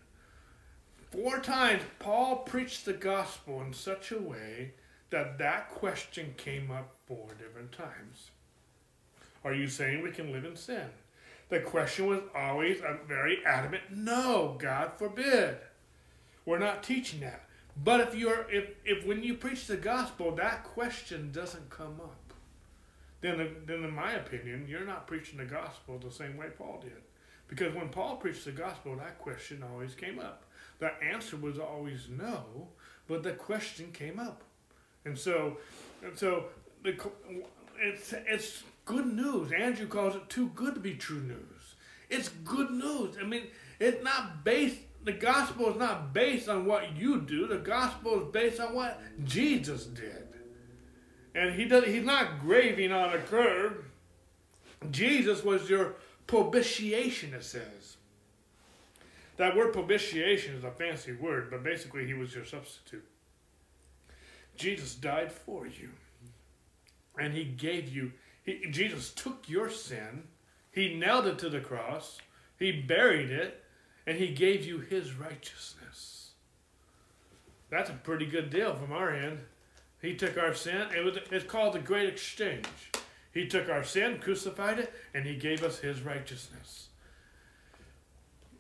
[1.14, 4.72] Four times Paul preached the gospel in such a way
[5.10, 8.32] that that question came up four different times.
[9.44, 10.88] Are you saying we can live in sin?
[11.50, 15.58] The question was always a very adamant no, God forbid.
[16.44, 17.44] We're not teaching that.
[17.76, 22.32] But if you're if, if when you preach the gospel that question doesn't come up,
[23.20, 23.36] then,
[23.66, 27.02] then in my opinion, you're not preaching the gospel the same way Paul did.
[27.46, 30.43] Because when Paul preached the gospel, that question always came up.
[30.78, 32.68] The answer was always no,
[33.06, 34.42] but the question came up.
[35.04, 35.58] And so,
[36.02, 36.46] and so
[36.82, 36.96] the,
[37.78, 39.52] it's, it's good news.
[39.52, 41.74] Andrew calls it too good to be true news.
[42.10, 43.16] It's good news.
[43.20, 43.44] I mean,
[43.80, 48.32] it's not based, the gospel is not based on what you do, the gospel is
[48.32, 50.28] based on what Jesus did.
[51.34, 53.84] And he does, he's not graving on a curve.
[54.90, 55.96] Jesus was your
[56.26, 57.93] propitiation, it says.
[59.36, 63.04] That word propitiation is a fancy word, but basically he was your substitute.
[64.56, 65.90] Jesus died for you.
[67.18, 68.12] And he gave you,
[68.44, 70.24] he, Jesus took your sin,
[70.70, 72.18] he nailed it to the cross,
[72.58, 73.62] he buried it,
[74.06, 76.30] and he gave you his righteousness.
[77.70, 79.40] That's a pretty good deal from our end.
[80.00, 82.66] He took our sin, it was, it's called the great exchange.
[83.32, 86.83] He took our sin, crucified it, and he gave us his righteousness.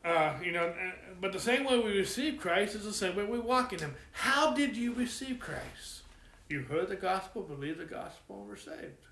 [0.04, 3.24] Uh, you know, uh, but the same way we receive Christ is the same way
[3.24, 3.94] we walk in Him.
[4.12, 6.02] How did you receive Christ?
[6.50, 9.06] You heard the gospel, believed the gospel, and were saved.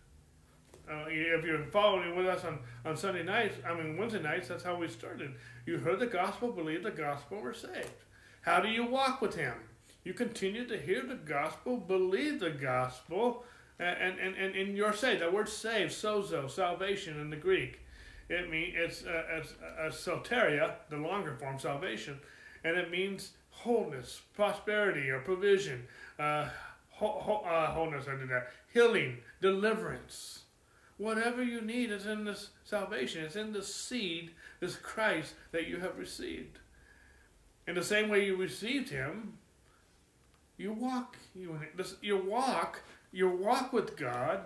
[0.90, 4.64] Uh, if you're following with us on, on Sunday nights, I mean Wednesday nights, that's
[4.64, 5.32] how we started.
[5.64, 7.88] You heard the gospel, believed the gospel, were saved.
[8.42, 9.54] How do you walk with Him?
[10.04, 13.44] You continue to hear the gospel, believe the gospel,
[13.78, 15.22] and, and, and, and you're saved.
[15.22, 17.81] That word saved, sozo, salvation in the Greek.
[18.32, 22.18] It means it's, uh, it's uh, soteria, the longer form, salvation,
[22.64, 25.86] and it means wholeness, prosperity, or provision,
[26.18, 26.48] uh,
[26.88, 30.44] ho- ho- uh, wholeness, I did that, healing, deliverance.
[30.96, 33.24] Whatever you need is in this salvation.
[33.24, 34.30] It's in the seed,
[34.60, 36.58] this Christ that you have received.
[37.66, 39.34] In the same way you received Him,
[40.56, 41.18] you walk.
[41.34, 44.40] You, this, your walk, your walk with God,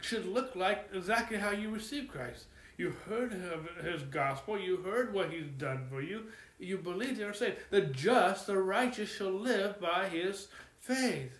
[0.00, 2.46] should look like exactly how you receive Christ.
[2.82, 4.58] You heard of his gospel.
[4.58, 6.24] You heard what he's done for you.
[6.58, 7.58] You believe you are saved.
[7.70, 10.48] The just, the righteous shall live by his
[10.80, 11.38] faith.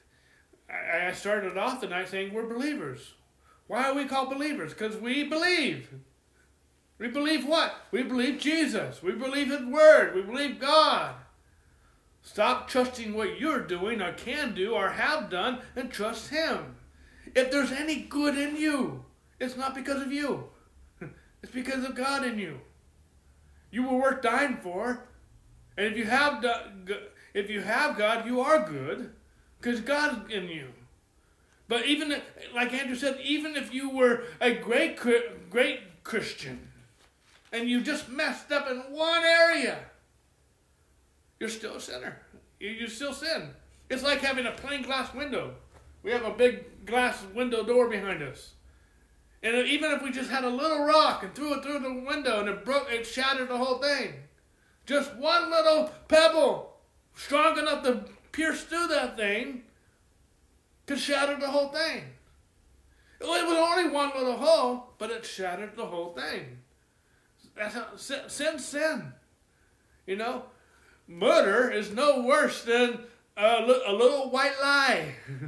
[0.71, 3.15] I, I started off the night saying we're believers.
[3.67, 4.73] Why are we called believers?
[4.73, 5.89] Because we believe.
[6.99, 7.75] We believe what?
[7.91, 9.03] We believe Jesus.
[9.03, 10.15] We believe his word.
[10.15, 11.17] We believe God.
[12.23, 16.77] Stop trusting what you're doing or can do or have done and trust him.
[17.35, 19.05] If there's any good in you,
[19.41, 20.52] it's not because of you.
[21.43, 22.61] It's because of God in you.
[23.71, 25.05] You were worth dying for.
[25.77, 26.45] And if you have
[27.35, 29.11] if you have God, you are good
[29.59, 30.69] because God's in you.
[31.69, 32.21] But even
[32.55, 34.99] like Andrew said, even if you were a great
[35.51, 36.69] great Christian
[37.53, 39.79] and you just messed up in one area,
[41.41, 42.19] you're still a sinner.
[42.61, 43.51] You, you still sin.
[43.89, 45.55] It's like having a plain glass window.
[46.03, 48.53] We have a big glass window door behind us.
[49.43, 52.41] And even if we just had a little rock and threw it through the window
[52.41, 54.15] and it broke, it shattered the whole thing.
[54.87, 56.77] Just one little pebble,
[57.15, 59.63] strong enough to pierce through that thing,
[60.87, 62.05] could shatter the whole thing.
[63.21, 66.59] It was only one little hole, but it shattered the whole thing.
[67.57, 69.13] That's how, sin, sin, sin.
[70.07, 70.45] You know,
[71.07, 73.01] murder is no worse than
[73.37, 75.15] a, a little white lie.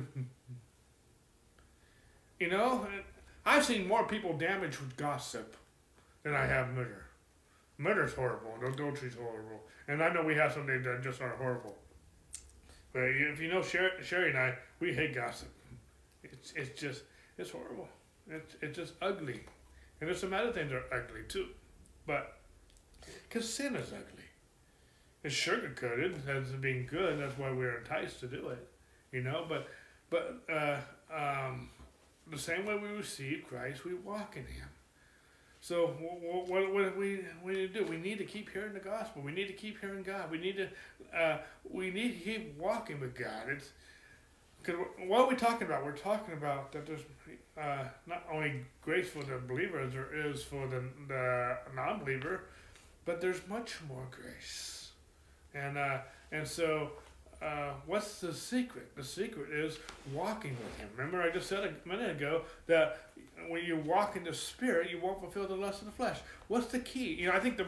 [2.38, 2.86] you know,
[3.46, 5.56] I've seen more people damaged with gossip
[6.22, 7.04] than I have murder.
[7.76, 9.62] Murder's horrible, and adultery's horrible.
[9.88, 11.76] And I know we have some that just aren't horrible.
[12.92, 15.48] But if you know Sherry, Sherry and I, we hate gossip.
[16.22, 17.02] It's, it's just,
[17.36, 17.88] it's horrible.
[18.30, 19.40] It's, it's just ugly.
[20.00, 21.48] And there's some other things that are ugly too.
[22.06, 22.38] But,
[23.28, 24.24] because sin is ugly.
[25.24, 27.18] It's sugar coated as being good.
[27.18, 28.68] That's why we're enticed to do it.
[29.10, 29.68] You know, but,
[30.10, 30.78] but, uh,
[31.12, 31.70] um,
[32.30, 34.68] the same way we receive Christ, we walk in Him.
[35.60, 37.86] So what, what, what we, we need to do?
[37.86, 39.22] We need to keep hearing the gospel.
[39.22, 40.30] We need to keep hearing God.
[40.30, 40.68] We need to
[41.18, 41.38] uh,
[41.70, 43.48] we need to keep walking with God.
[43.48, 43.70] It's
[44.62, 45.84] because what are we talking about?
[45.84, 47.00] We're talking about that there's
[47.58, 52.44] uh, not only grace for the believer as there is for the, the non-believer,
[53.04, 54.90] but there's much more grace.
[55.54, 55.98] And uh,
[56.32, 56.90] and so
[57.44, 58.96] uh, what's the secret?
[58.96, 59.78] The secret is
[60.12, 60.88] walking with Him.
[60.96, 63.08] Remember, I just said a minute ago that
[63.48, 66.18] when you walk in the Spirit, you won't fulfill the lust of the flesh.
[66.48, 67.14] What's the key?
[67.14, 67.66] You know, I think the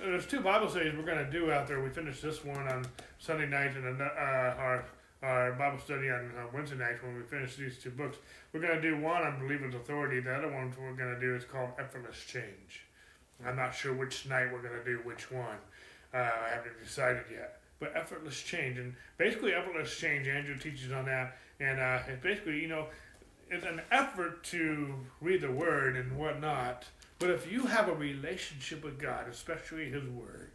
[0.00, 1.82] there's two Bible studies we're going to do out there.
[1.82, 2.86] We finished this one on
[3.18, 4.84] Sunday night and uh, our
[5.20, 8.18] our Bible study on uh, Wednesday night when we finish these two books.
[8.52, 10.20] We're going to do one on Believer's Authority.
[10.20, 12.86] The other one we're going to do is called Effortless Change.
[13.44, 15.58] I'm not sure which night we're going to do which one.
[16.14, 18.78] Uh, I haven't decided yet but effortless change.
[18.78, 21.38] And basically, effortless change, Andrew teaches on that.
[21.60, 22.86] And uh, it's basically, you know,
[23.50, 26.86] it's an effort to read the Word and whatnot.
[27.18, 30.52] But if you have a relationship with God, especially His Word,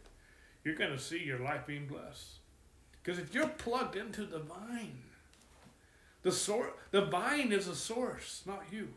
[0.64, 2.38] you're going to see your life being blessed.
[3.02, 5.02] Because if you're plugged into the vine,
[6.22, 8.88] the, sor- the vine is the source, not you.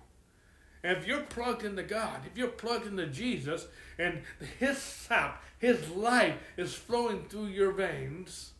[0.87, 3.67] If you're plugged into God, if you're plugged into Jesus,
[3.99, 4.21] and
[4.59, 8.53] His sap, His life is flowing through your veins,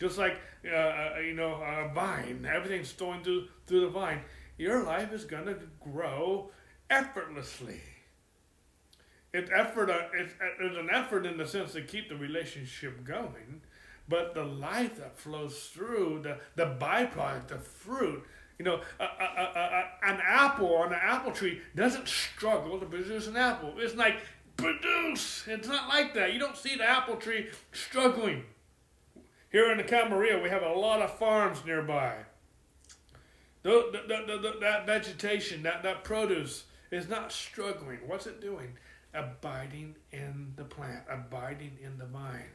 [0.00, 4.20] just like uh, uh, you know a vine, everything's flowing through through the vine.
[4.56, 6.50] Your life is going to grow
[6.90, 7.80] effortlessly.
[9.32, 9.90] it's effort.
[9.90, 13.60] uh, It's uh, an effort in the sense to keep the relationship going,
[14.08, 18.24] but the life that flows through the the byproduct, the fruit.
[18.58, 23.28] You know, a, a, a, an apple on an apple tree doesn't struggle to produce
[23.28, 23.74] an apple.
[23.76, 24.16] It's like
[24.56, 25.44] produce.
[25.46, 26.32] It's not like that.
[26.32, 28.44] You don't see the apple tree struggling.
[29.50, 32.16] Here in the Camarillo, we have a lot of farms nearby.
[33.62, 37.98] The, the, the, that vegetation, that, that produce is not struggling.
[38.06, 38.76] What's it doing?
[39.14, 42.50] Abiding in the plant, abiding in the vine.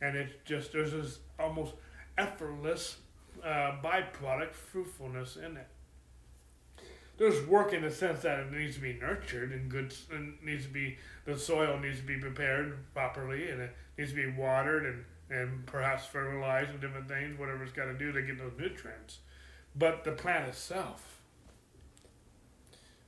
[0.00, 1.74] And it's just, there's this almost
[2.18, 2.96] effortless
[3.46, 5.68] uh, byproduct, fruitfulness in it.
[7.16, 10.64] There's work in the sense that it needs to be nurtured and good, and needs
[10.64, 14.84] to be, the soil needs to be prepared properly and it needs to be watered
[14.84, 18.52] and, and perhaps fertilized and different things, whatever it's got to do to get those
[18.58, 19.20] nutrients.
[19.74, 21.20] But the plant itself,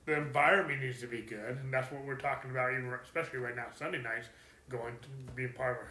[0.06, 3.56] the environment needs to be good, and that's what we're talking about, even especially right
[3.56, 4.28] now, Sunday nights,
[4.70, 5.90] going to be part of a,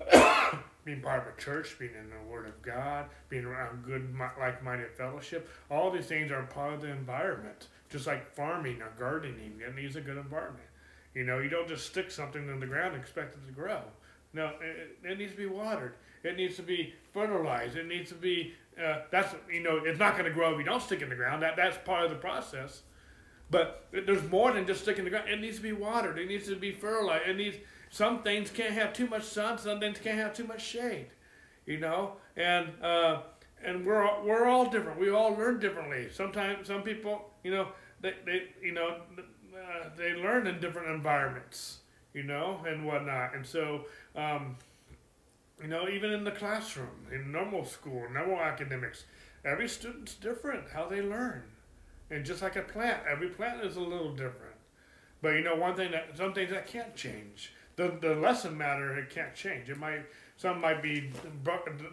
[0.84, 4.92] being part of a church, being in the Word of God, being around good, like-minded
[4.92, 5.48] fellowship.
[5.70, 9.60] All these things are part of the environment, just like farming or gardening.
[9.66, 10.66] It needs a good environment.
[11.14, 13.80] You know, you don't just stick something in the ground and expect it to grow.
[14.32, 15.94] No, it, it needs to be watered.
[16.22, 17.76] It needs to be fertilized.
[17.76, 18.54] It needs to be.
[18.80, 21.16] Uh, that's you know, it's not going to grow if you don't stick in the
[21.16, 21.42] ground.
[21.42, 22.82] That that's part of the process.
[23.50, 25.28] But there's more than just sticking the ground.
[25.28, 26.18] It needs to be watered.
[26.18, 27.28] It needs to be fertilized.
[27.28, 27.56] It needs
[27.90, 29.58] some things can't have too much sun.
[29.58, 31.08] Some things can't have too much shade.
[31.66, 33.22] You know, and uh,
[33.62, 34.98] and we're all, we're all different.
[34.98, 36.08] We all learn differently.
[36.10, 37.68] Sometimes some people, you know,
[38.00, 38.96] they, they you know
[39.54, 41.78] uh, they learn in different environments.
[42.14, 43.34] You know, and whatnot.
[43.34, 43.84] And so.
[44.16, 44.56] Um,
[45.62, 49.04] you know, even in the classroom, in normal school, normal academics,
[49.44, 51.42] every student's different how they learn.
[52.10, 54.56] And just like a plant, every plant is a little different.
[55.22, 57.52] But you know, one thing that some things that can't change.
[57.80, 59.70] The the lesson matter it can't change.
[59.70, 60.04] It might
[60.36, 61.10] some might be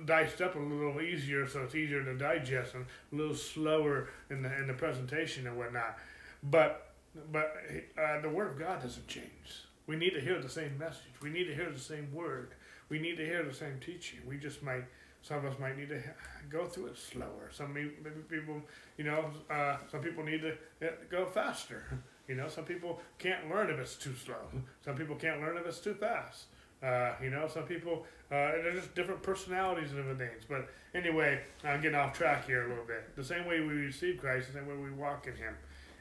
[0.05, 4.41] diced up a little easier, so it's easier to digest and a little slower in
[4.41, 5.97] the in the presentation and whatnot.
[6.43, 6.93] But
[7.31, 7.55] but
[7.97, 9.63] uh, the word of God doesn't change.
[9.85, 11.13] We need to hear the same message.
[11.21, 12.55] We need to hear the same word.
[12.89, 14.19] We need to hear the same teaching.
[14.27, 14.83] We just might
[15.21, 16.03] some of us might need to
[16.49, 17.49] go through it slower.
[17.51, 17.91] Some maybe
[18.29, 18.61] people,
[18.97, 20.51] you know, uh, some people need to
[20.85, 22.01] uh, go faster.
[22.27, 24.35] You know, some people can't learn if it's too slow.
[24.83, 26.45] Some people can't learn if it's too fast.
[26.83, 30.43] Uh, you know, some people, uh, there's just different personalities and different things.
[30.47, 33.15] But anyway, I'm getting off track here a little bit.
[33.15, 35.55] The same way we receive Christ, the same way we walk in Him.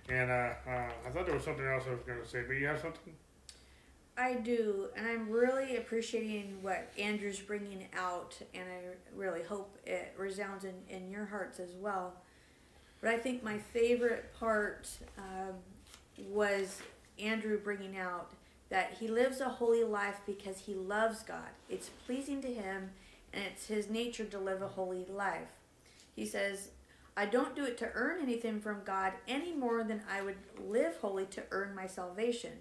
[0.09, 2.55] And uh, uh I thought there was something else I was going to say, but
[2.55, 3.14] you have something?
[4.18, 10.14] I do, and I'm really appreciating what Andrew's bringing out, and I really hope it
[10.16, 12.14] resounds in, in your hearts as well.
[13.03, 15.57] But I think my favorite part um,
[16.29, 16.81] was
[17.19, 18.31] Andrew bringing out
[18.69, 21.51] that he lives a holy life because he loves God.
[21.69, 22.91] It's pleasing to him,
[23.33, 25.49] and it's his nature to live a holy life.
[26.14, 26.71] He says,
[27.17, 30.97] I don't do it to earn anything from God any more than I would live
[30.97, 32.53] holy to earn my salvation.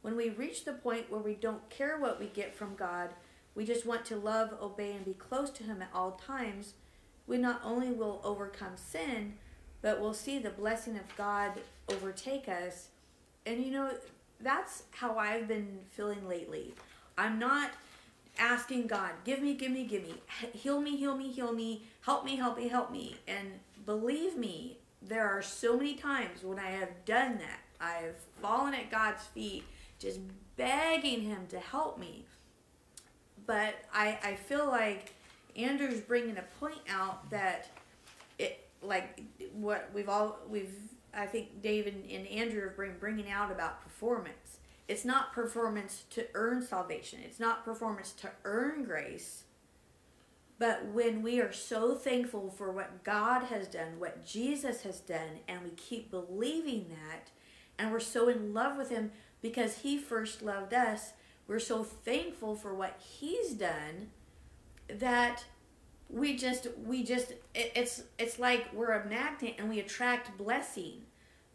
[0.00, 3.10] When we reach the point where we don't care what we get from God,
[3.54, 6.74] we just want to love, obey, and be close to Him at all times,
[7.26, 9.34] we not only will overcome sin,
[9.80, 11.52] but we'll see the blessing of God
[11.88, 12.88] overtake us.
[13.46, 13.90] And you know,
[14.40, 16.74] that's how I've been feeling lately.
[17.18, 17.70] I'm not
[18.38, 20.14] asking God, give me, give me, give me,
[20.52, 23.16] heal me, heal me, heal me, help me, help me, help me.
[23.28, 23.48] And
[23.84, 27.60] believe me, there are so many times when I have done that.
[27.80, 29.64] I've fallen at God's feet
[29.98, 30.20] just
[30.56, 32.24] begging him to help me.
[33.46, 35.12] But I, I feel like
[35.56, 37.68] Andrew's bringing a point out that
[38.38, 39.22] it like
[39.52, 40.74] what we've all we've
[41.14, 44.58] I think David and Andrew have been bringing out about performance.
[44.88, 47.20] It's not performance to earn salvation.
[47.24, 49.44] It's not performance to earn grace.
[50.58, 55.40] But when we are so thankful for what God has done, what Jesus has done,
[55.48, 57.30] and we keep believing that,
[57.78, 59.10] and we're so in love with Him,
[59.42, 61.12] because he first loved us.
[61.46, 64.10] We're so thankful for what he's done
[64.88, 65.44] that
[66.12, 71.02] we just we just it's it's like we're a magnet and we attract blessing.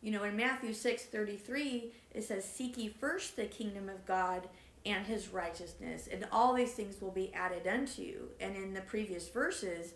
[0.01, 4.49] You know, in Matthew 6:33 it says seek ye first the kingdom of God
[4.85, 8.29] and his righteousness and all these things will be added unto you.
[8.39, 9.93] And in the previous verses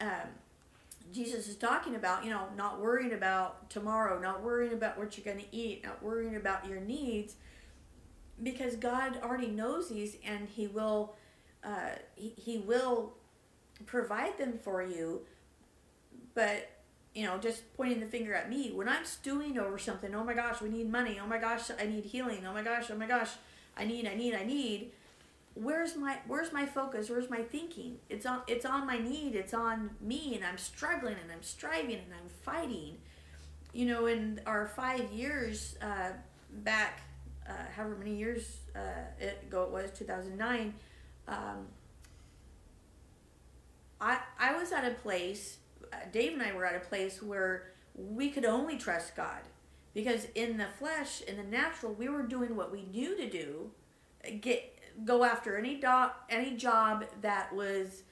[0.00, 0.28] um,
[1.12, 5.24] Jesus is talking about, you know, not worrying about tomorrow, not worrying about what you're
[5.24, 7.34] going to eat, not worrying about your needs,
[8.42, 11.14] because God already knows these, and He will,
[11.64, 13.12] uh, he, he will
[13.86, 15.22] provide them for you.
[16.34, 16.70] But
[17.14, 18.70] you know, just pointing the finger at me.
[18.72, 21.18] When I'm stewing over something, oh my gosh, we need money.
[21.22, 22.46] Oh my gosh, I need healing.
[22.46, 23.30] Oh my gosh, oh my gosh,
[23.76, 24.92] I need, I need, I need.
[25.54, 27.10] Where's my where's my focus?
[27.10, 27.98] Where's my thinking?
[28.08, 29.34] It's on it's on my need.
[29.34, 32.98] It's on me, and I'm struggling and I'm striving and I'm fighting.
[33.72, 36.10] You know, in our five years uh,
[36.62, 37.02] back,
[37.48, 40.74] uh, however many years uh, ago it was, 2009.
[41.28, 41.66] Um,
[44.00, 45.58] I I was at a place
[46.12, 49.40] Dave and I were at a place where we could only trust God.
[49.92, 53.70] Because in the flesh, in the natural, we were doing what we knew to do,
[54.40, 58.02] get go after any do- any job that was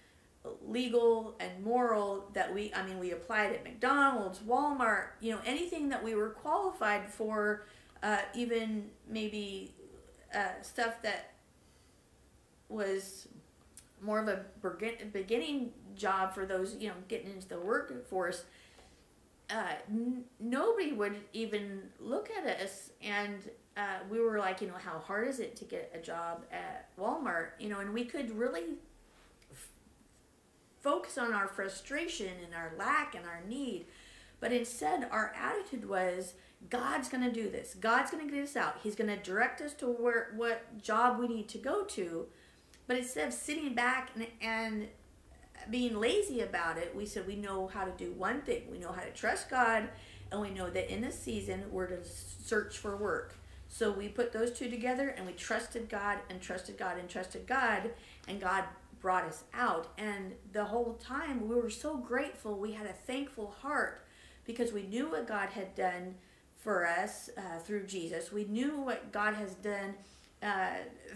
[0.66, 5.88] legal and moral that we I mean we applied at McDonald's, Walmart, you know, anything
[5.90, 7.66] that we were qualified for
[8.02, 9.72] uh, even maybe
[10.34, 11.32] uh, stuff that
[12.68, 13.28] was
[14.00, 14.44] more of a
[15.12, 18.44] beginning job for those you know getting into the workforce
[19.50, 22.90] uh, n- nobody would even look at us.
[23.02, 23.38] And
[23.76, 26.88] uh, we were like you know how hard is it to get a job at
[26.98, 27.50] walmart?
[27.58, 28.64] You know and we could really
[29.52, 29.68] f-
[30.80, 33.86] focus on our frustration and our lack and our need.
[34.40, 36.34] But instead our attitude was
[36.70, 37.74] god's going to do this.
[37.74, 38.80] God's going to get us out.
[38.82, 42.26] He's going to direct us to where what job we need to go to
[42.88, 44.88] but instead of sitting back and, and
[45.70, 48.62] being lazy about it, we said we know how to do one thing.
[48.70, 49.88] We know how to trust God,
[50.32, 53.36] and we know that in this season we're to search for work.
[53.68, 57.46] So we put those two together, and we trusted God and trusted God and trusted
[57.46, 57.90] God,
[58.26, 58.64] and God
[59.00, 59.88] brought us out.
[59.98, 62.58] And the whole time we were so grateful.
[62.58, 64.06] We had a thankful heart
[64.44, 66.14] because we knew what God had done
[66.56, 68.32] for us uh, through Jesus.
[68.32, 69.94] We knew what God has done
[70.42, 70.70] uh,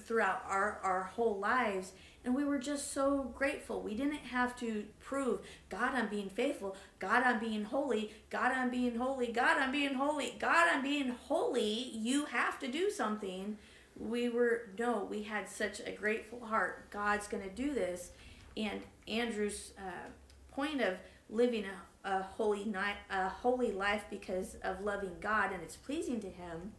[0.05, 1.93] throughout our, our whole lives.
[2.25, 3.81] And we were just so grateful.
[3.81, 6.77] We didn't have to prove, God, I'm being faithful.
[6.99, 8.13] God, I'm being holy.
[8.31, 9.29] God, I'm being holy.
[9.29, 10.37] God, I'm being holy.
[10.39, 11.91] God, I'm being holy.
[11.93, 13.59] You have to do something.
[13.97, 16.91] We were, no, we had such a grateful heart.
[16.91, 18.13] God's going to do this.
[18.57, 20.11] And Andrew's uh,
[20.55, 20.95] point of
[21.29, 21.65] living
[22.05, 26.29] a, a holy night, a holy life because of loving God and it's pleasing to
[26.29, 26.73] Him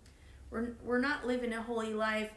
[0.54, 2.30] we're, we're not living a holy life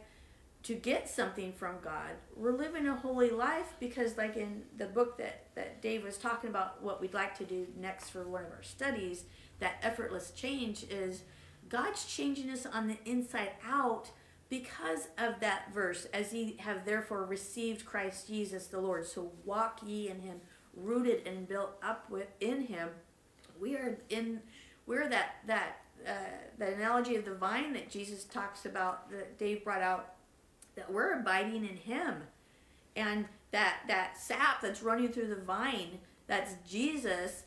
[0.63, 2.11] to get something from God.
[2.35, 6.49] We're living a holy life because, like in the book that, that Dave was talking
[6.49, 9.25] about, what we'd like to do next for one of our studies,
[9.59, 11.21] that effortless change is
[11.69, 14.09] God's changing us on the inside out
[14.49, 19.05] because of that verse, as ye have therefore received Christ Jesus the Lord.
[19.05, 20.41] So walk ye in him,
[20.73, 22.89] rooted and built up within him.
[23.59, 24.41] We are in
[24.87, 26.11] we're that that uh,
[26.57, 30.13] the analogy of the vine that Jesus talks about that Dave brought out
[30.75, 32.23] that we're abiding in him.
[32.95, 37.43] And that that sap that's running through the vine that's Jesus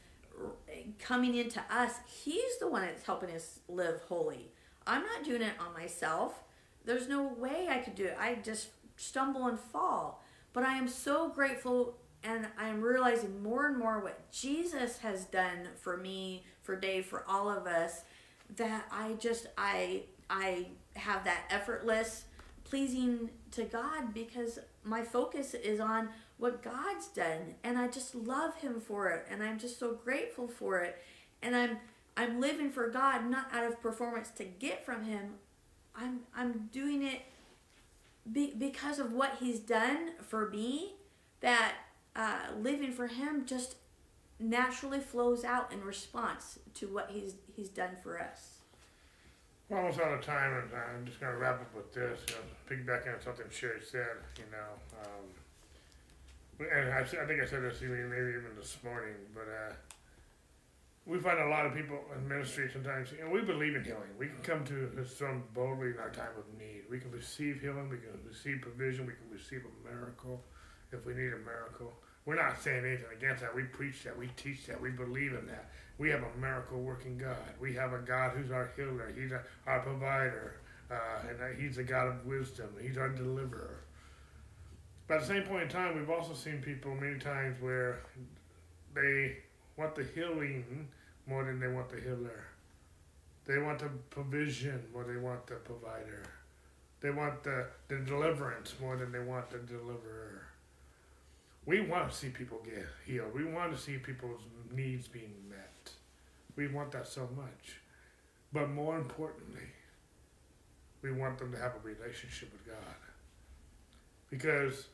[0.98, 4.50] coming into us he's the one that's helping us live holy.
[4.86, 6.42] I'm not doing it on myself.
[6.84, 8.16] There's no way I could do it.
[8.18, 10.22] I just stumble and fall.
[10.52, 15.68] But I am so grateful and I'm realizing more and more what Jesus has done
[15.80, 18.02] for me, for Dave, for all of us,
[18.56, 22.24] that I just I I have that effortless
[22.64, 28.54] pleasing to God because my focus is on what God's done and I just love
[28.56, 31.02] him for it and I'm just so grateful for it
[31.42, 31.78] and I'm
[32.16, 35.34] I'm living for God not out of performance to get from him.
[35.94, 37.22] I'm I'm doing it
[38.30, 40.94] be, because of what he's done for me
[41.40, 41.74] that
[42.14, 43.76] uh, living for him just
[44.40, 48.60] naturally flows out in response to what he's he's done for us.
[49.68, 52.18] We're almost out of time, and I'm just going to wrap up with this.
[52.28, 57.46] You know, piggybacking on something Sherry said, you know, um, and I, I, think I
[57.46, 59.72] said this maybe even this morning, but uh,
[61.06, 64.10] we find a lot of people in ministry sometimes, know, we believe in healing.
[64.18, 66.82] We can come to His throne boldly in our time of need.
[66.90, 67.88] We can receive healing.
[67.88, 69.06] We can receive provision.
[69.06, 70.42] We can receive a miracle
[70.92, 71.92] if we need a miracle.
[72.30, 73.52] We're not saying anything against that.
[73.52, 74.16] We preach that.
[74.16, 74.80] We teach that.
[74.80, 75.68] We believe in that.
[75.98, 77.34] We have a miracle working God.
[77.60, 79.12] We have a God who's our healer.
[79.20, 80.60] He's a, our provider.
[80.88, 80.94] Uh,
[81.28, 82.68] and He's a God of wisdom.
[82.80, 83.80] He's our deliverer.
[85.08, 87.98] But at the same point in time, we've also seen people many times where
[88.94, 89.38] they
[89.76, 90.86] want the healing
[91.26, 92.44] more than they want the healer.
[93.44, 96.22] They want the provision more than they want the provider.
[97.00, 100.39] They want the, the deliverance more than they want the deliverer
[101.70, 103.32] we want to see people get healed.
[103.32, 104.40] We want to see people's
[104.74, 105.92] needs being met.
[106.56, 107.76] We want that so much.
[108.52, 109.68] But more importantly,
[111.00, 112.96] we want them to have a relationship with God.
[114.30, 114.88] Because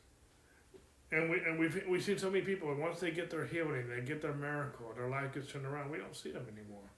[1.11, 2.69] and we and we've we've seen so many people.
[2.69, 5.89] And once they get their healing, they get their miracle, their life gets turned around.
[5.89, 6.91] We don't see them anymore.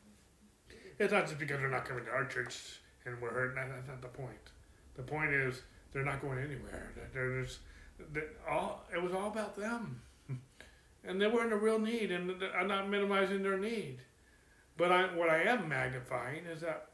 [0.99, 3.55] It's not just because they're not coming to our church and we're hurting.
[3.55, 4.51] That's not the point.
[4.97, 5.61] The point is
[5.93, 6.91] they're not going anywhere.
[7.13, 7.59] They're just
[8.13, 8.85] they, all.
[8.93, 10.01] It was all about them,
[11.03, 12.11] and they were in a real need.
[12.11, 13.99] And I'm not minimizing their need,
[14.77, 16.89] but I, what I am magnifying is that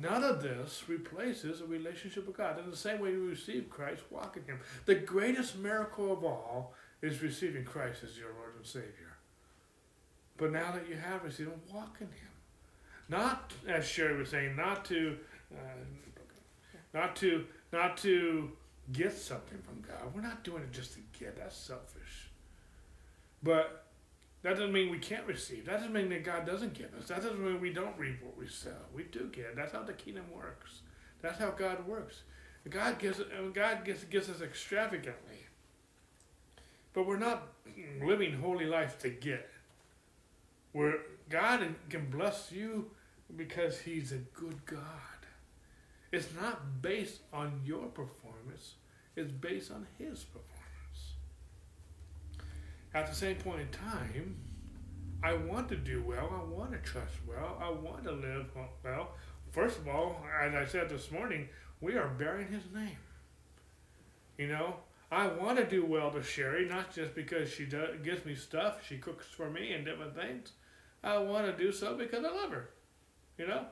[0.00, 2.58] None of this replaces a relationship with God.
[2.58, 4.60] In the same way you receive Christ, walk in Him.
[4.86, 9.18] The greatest miracle of all is receiving Christ as your Lord and Savior.
[10.38, 12.32] But now that you have received Him, walk in Him.
[13.10, 15.18] Not, as Sherry was saying, not to,
[15.54, 15.84] uh,
[16.94, 18.52] not to, not to
[18.92, 20.14] get something from God.
[20.14, 21.36] We're not doing it just to get.
[21.36, 22.30] That's selfish.
[23.42, 23.84] But
[24.42, 25.66] that doesn't mean we can't receive.
[25.66, 27.08] That doesn't mean that God doesn't give us.
[27.08, 28.76] That doesn't mean we don't reap what we sow.
[28.94, 29.56] We do get.
[29.56, 30.80] That's how the kingdom works.
[31.22, 32.22] That's how God works.
[32.68, 33.20] God gives
[33.52, 35.46] God gives, gives us extravagantly.
[36.92, 37.48] But we're not
[38.02, 39.50] living holy life to get.
[40.72, 42.90] Where God can bless you
[43.36, 45.13] because He's a good God.
[46.14, 48.74] It's not based on your performance,
[49.16, 51.14] it's based on His performance.
[52.94, 54.36] At the same point in time,
[55.24, 56.30] I want to do well.
[56.32, 57.60] I want to trust well.
[57.60, 58.46] I want to live
[58.84, 59.08] well.
[59.50, 61.48] First of all, as I said this morning,
[61.80, 62.98] we are bearing His name.
[64.38, 64.76] You know,
[65.10, 68.86] I want to do well to Sherry, not just because she does, gives me stuff,
[68.86, 70.52] she cooks for me and different things.
[71.02, 72.70] I want to do so because I love her.
[73.36, 73.66] You know,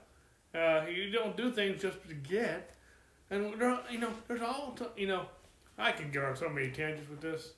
[0.55, 2.74] uh, you don't do things just to get.
[3.30, 5.26] And there, you know, there's all you know.
[5.78, 7.53] I can go on so many tangents with this.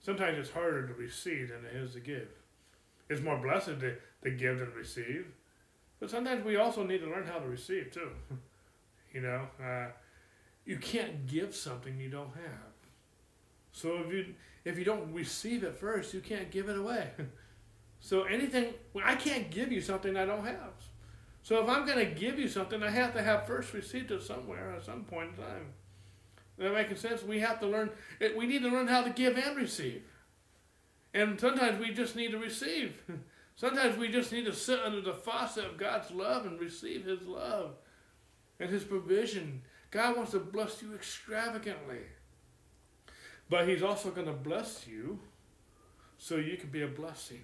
[0.00, 2.28] Sometimes it's harder to receive than it is to give.
[3.08, 5.26] It's more blessed to, to give than receive.
[5.98, 8.10] But sometimes we also need to learn how to receive too.
[9.12, 9.88] you know, uh,
[10.64, 12.70] you can't give something you don't have.
[13.72, 17.10] So if you if you don't receive it first, you can't give it away.
[18.00, 20.72] so anything I can't give you something I don't have.
[21.42, 24.22] So if I'm going to give you something, I have to have first received it
[24.22, 25.72] somewhere at some point in time
[26.58, 27.22] Is that making sense?
[27.22, 27.90] We have to learn,
[28.36, 30.02] we need to learn how to give and receive.
[31.12, 33.02] And sometimes we just need to receive.
[33.56, 37.26] Sometimes we just need to sit under the faucet of God's love and receive His
[37.26, 37.72] love
[38.58, 39.60] and His provision.
[39.90, 41.98] God wants to bless you extravagantly.
[43.50, 45.18] But He's also going to bless you
[46.16, 47.42] so you can be a blessing.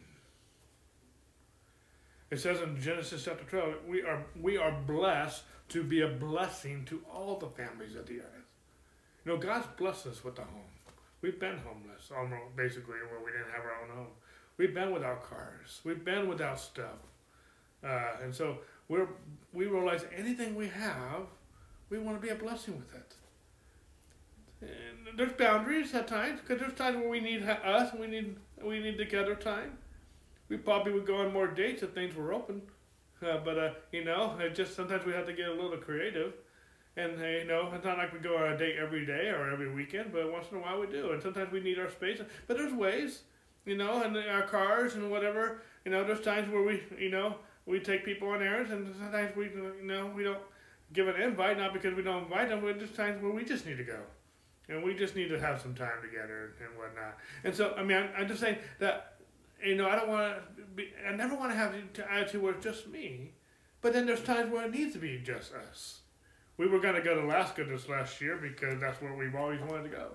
[2.36, 6.84] It says in Genesis chapter 12, we are, we are blessed to be a blessing
[6.84, 8.44] to all the families of the earth.
[9.24, 10.74] You know, God's blessed us with a home.
[11.22, 14.12] We've been homeless, almost basically, where we didn't have our own home.
[14.58, 15.80] We've been without cars.
[15.82, 16.98] We've been without stuff,
[17.82, 19.08] uh, and so we're
[19.54, 21.22] we realize anything we have,
[21.88, 23.14] we want to be a blessing with it.
[24.60, 28.80] And there's boundaries at times because there's times where we need us we need we
[28.80, 29.78] need together time.
[30.48, 32.62] We probably would go on more dates if things were open,
[33.22, 36.34] uh, but uh, you know, it just sometimes we have to get a little creative.
[36.96, 39.70] And you know, it's not like we go on a date every day or every
[39.70, 41.12] weekend, but once in a while we do.
[41.12, 42.20] And sometimes we need our space.
[42.46, 43.22] But there's ways,
[43.66, 45.60] you know, and our cars and whatever.
[45.84, 47.36] You know, there's times where we, you know,
[47.66, 50.38] we take people on errands, and sometimes we, you know, we don't
[50.92, 53.66] give an invite, not because we don't invite them, but just times where we just
[53.66, 53.98] need to go.
[54.68, 57.18] And we just need to have some time together and whatnot.
[57.44, 59.15] And so, I mean, I'm, I'm just saying that,
[59.64, 62.54] you know, I don't want to be, I never want to have the attitude where
[62.54, 63.32] it's just me,
[63.80, 66.00] but then there's times where it needs to be just us
[66.56, 69.60] we were going to go to Alaska this last year because that's where we've always
[69.60, 70.08] wanted to go.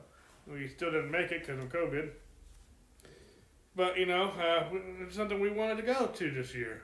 [0.48, 2.10] We still didn't make it because of COVID.
[3.76, 4.66] But, you know, uh,
[5.02, 6.82] it's something we wanted to go to this year.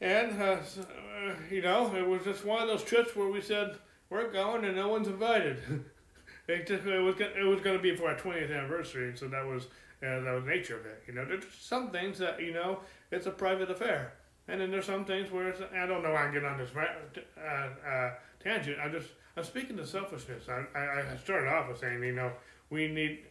[0.00, 3.78] And, uh, uh, you know, it was just one of those trips where we said,
[4.10, 5.58] we're going and no one's invited.
[6.48, 9.46] it, just, it was it was going to be for our 20th anniversary, so that
[9.46, 9.66] was
[10.04, 11.02] uh, was nature of it.
[11.06, 14.14] You know, there's some things that, you know, it's a private affair.
[14.46, 16.70] And then there's some things where it's, I don't know why I'm getting on this
[16.76, 18.10] uh, uh,
[18.42, 18.78] tangent.
[18.82, 20.44] I'm just I'm speaking to selfishness.
[20.48, 22.32] I, I, I started off with saying, you know,
[22.70, 23.24] we need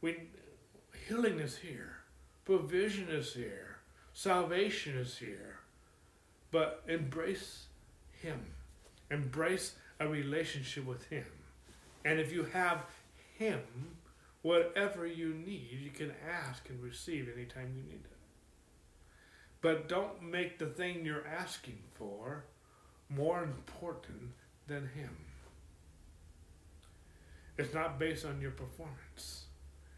[0.00, 0.16] we
[1.06, 1.98] healing is here,
[2.44, 3.78] provision is here,
[4.12, 5.60] salvation is here,
[6.50, 7.66] but embrace
[8.10, 8.40] Him,
[9.10, 11.26] embrace a relationship with Him,
[12.04, 12.84] and if you have
[13.38, 13.60] Him,
[14.42, 18.16] whatever you need, you can ask and receive anytime you need it.
[19.60, 22.44] But don't make the thing you're asking for
[23.08, 24.32] more important
[24.66, 25.16] than Him.
[27.56, 29.44] It's not based on your performance,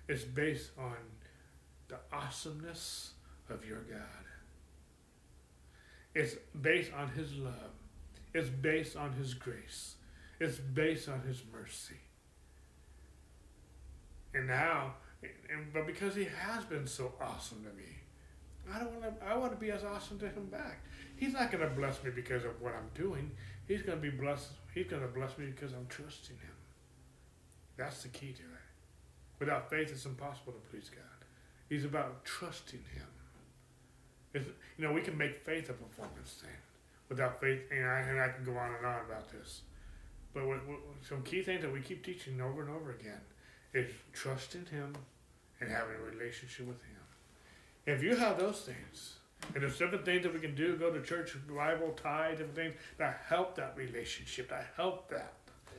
[0.08, 0.96] it's based on
[1.88, 3.12] the awesomeness
[3.48, 4.00] of your God.
[6.14, 7.72] It's based on His love,
[8.34, 9.94] it's based on His grace,
[10.38, 11.96] it's based on His mercy.
[14.34, 17.88] And now, and, but because he has been so awesome to me,
[18.72, 19.26] I don't want to.
[19.26, 20.84] I want to be as awesome to him back.
[21.16, 23.30] He's not going to bless me because of what I'm doing.
[23.68, 24.48] He's going to be blessed.
[24.74, 26.54] He's going to bless me because I'm trusting him.
[27.76, 28.64] That's the key to it.
[29.38, 31.26] Without faith, it's impossible to please God.
[31.68, 33.06] He's about trusting him.
[34.32, 34.46] It's,
[34.76, 36.50] you know, we can make faith a performance thing.
[37.08, 39.62] Without faith, and I, and I can go on and on about this.
[40.32, 40.78] But what, what,
[41.08, 43.20] some key things that we keep teaching over and over again
[43.74, 44.94] is trusting Him
[45.60, 46.94] and having a relationship with Him.
[47.86, 49.16] If you have those things,
[49.52, 52.74] and there's different things that we can do, go to church, Bible, tithe, different things
[52.96, 55.34] that help that relationship, that help that,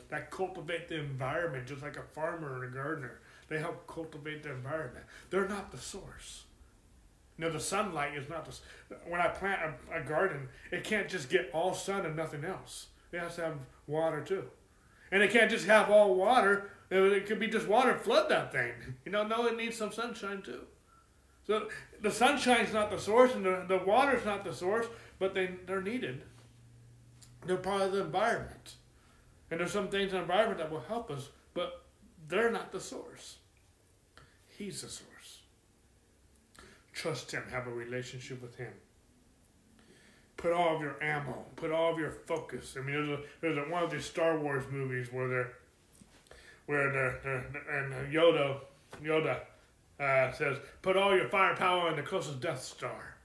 [0.09, 3.19] that cultivate the environment, just like a farmer and a gardener.
[3.47, 5.05] They help cultivate the environment.
[5.29, 6.43] They're not the source.
[7.37, 8.95] Know, the sunlight is not the.
[9.07, 9.59] When I plant
[9.91, 12.87] a, a garden, it can't just get all sun and nothing else.
[13.11, 13.57] It has to have
[13.87, 14.45] water too,
[15.11, 16.69] and it can't just have all water.
[16.89, 18.73] It could be just water flood that thing.
[19.05, 20.61] You know, no, it needs some sunshine too.
[21.47, 21.67] So
[22.01, 24.87] the sunshine's not the source, and the, the water's not the source,
[25.19, 26.23] but they they're needed.
[27.45, 28.75] They're part of the environment,
[29.51, 31.83] and there's some things in the environment that will help us, but
[32.27, 33.37] they're not the source.
[34.47, 35.41] He's the source.
[36.93, 37.43] Trust Him.
[37.51, 38.73] Have a relationship with Him.
[40.37, 41.45] Put all of your ammo.
[41.55, 42.75] Put all of your focus.
[42.77, 45.53] I mean, there's a, there's a, one of these Star Wars movies where they're
[46.65, 48.59] where they're and Yoda
[49.03, 49.39] Yoda
[49.99, 53.15] uh, says, "Put all your firepower in the closest Death Star."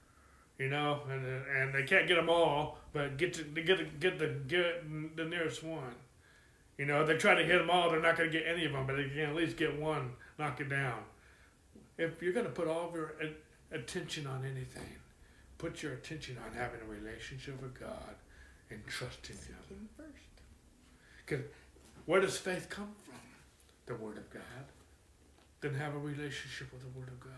[0.57, 4.27] You know, and and they can't get them all, but get to get get the
[4.47, 5.95] get the nearest one.
[6.77, 8.71] You know, they try to hit them all, they're not going to get any of
[8.71, 11.03] them, but they can at least get one, knock it down.
[11.97, 13.13] If you're going to put all of your
[13.71, 14.95] attention on anything,
[15.59, 18.15] put your attention on having a relationship with God
[18.71, 19.89] and trusting Him.
[19.95, 20.09] First.
[21.23, 21.45] Because
[22.07, 23.00] where does faith come from?
[23.91, 24.41] The Word of God.
[25.59, 27.33] Then have a relationship with the Word of God.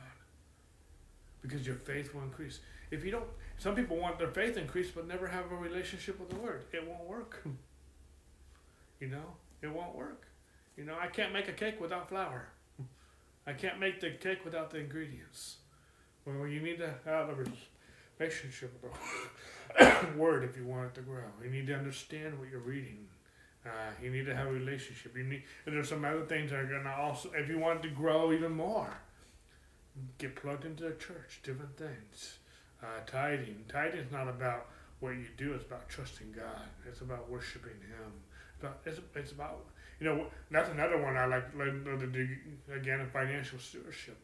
[1.41, 2.59] Because your faith will increase.
[2.91, 3.25] If you don't,
[3.57, 6.65] some people want their faith increased but never have a relationship with the Word.
[6.71, 7.43] It won't work.
[8.99, 10.27] you know, it won't work.
[10.77, 12.49] You know, I can't make a cake without flour.
[13.47, 15.55] I can't make the cake without the ingredients.
[16.23, 17.45] Well, you need to have a
[18.19, 18.93] relationship with
[19.79, 21.23] the word if you want it to grow.
[21.43, 23.07] You need to understand what you're reading.
[23.65, 23.69] Uh,
[24.01, 25.15] you need to have a relationship.
[25.15, 27.89] You need, and there's some other things that are gonna also, if you want to
[27.89, 28.93] grow even more,
[30.17, 31.39] get plugged into the church.
[31.43, 32.39] Different things.
[32.81, 33.63] Uh, tithing.
[33.69, 34.67] Tithing is not about
[34.99, 35.53] what you do.
[35.53, 36.67] It's about trusting God.
[36.87, 38.11] It's about worshiping Him.
[38.55, 39.65] It's about, it's, it's about
[39.99, 41.55] you know that's another one I like.
[41.55, 41.69] like
[42.75, 44.17] again, financial stewardship.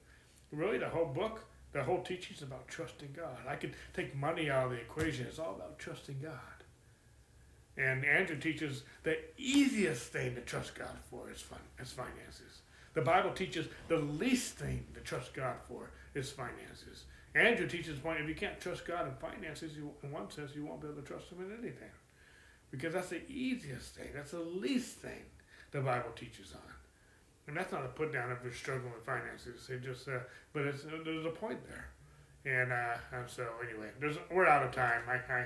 [0.51, 3.37] Really, the whole book the whole teaching is about trusting God.
[3.47, 5.27] I could take money out of the equation.
[5.27, 6.58] It's all about trusting God.
[7.79, 12.59] And Andrew teaches the easiest thing to trust God for is, fun, is finances.
[12.93, 17.05] The Bible teaches the least thing to trust God for is finances.
[17.35, 20.51] Andrew teaches the point if you can't trust God in finances, you, in one sense,
[20.55, 21.89] you won't be able to trust Him in anything.
[22.69, 24.07] Because that's the easiest thing.
[24.13, 25.23] That's the least thing
[25.71, 26.73] the Bible teaches on.
[27.47, 29.69] And that's not a put down if you're struggling with finances.
[29.69, 30.19] It just, uh,
[30.51, 31.89] but it's there's a point there,
[32.45, 33.87] and uh, so anyway,
[34.29, 35.01] we're out of time.
[35.07, 35.45] I I,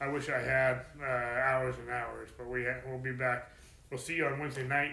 [0.00, 3.50] I wish I had uh, hours and hours, but we we'll be back.
[3.90, 4.92] We'll see you on Wednesday night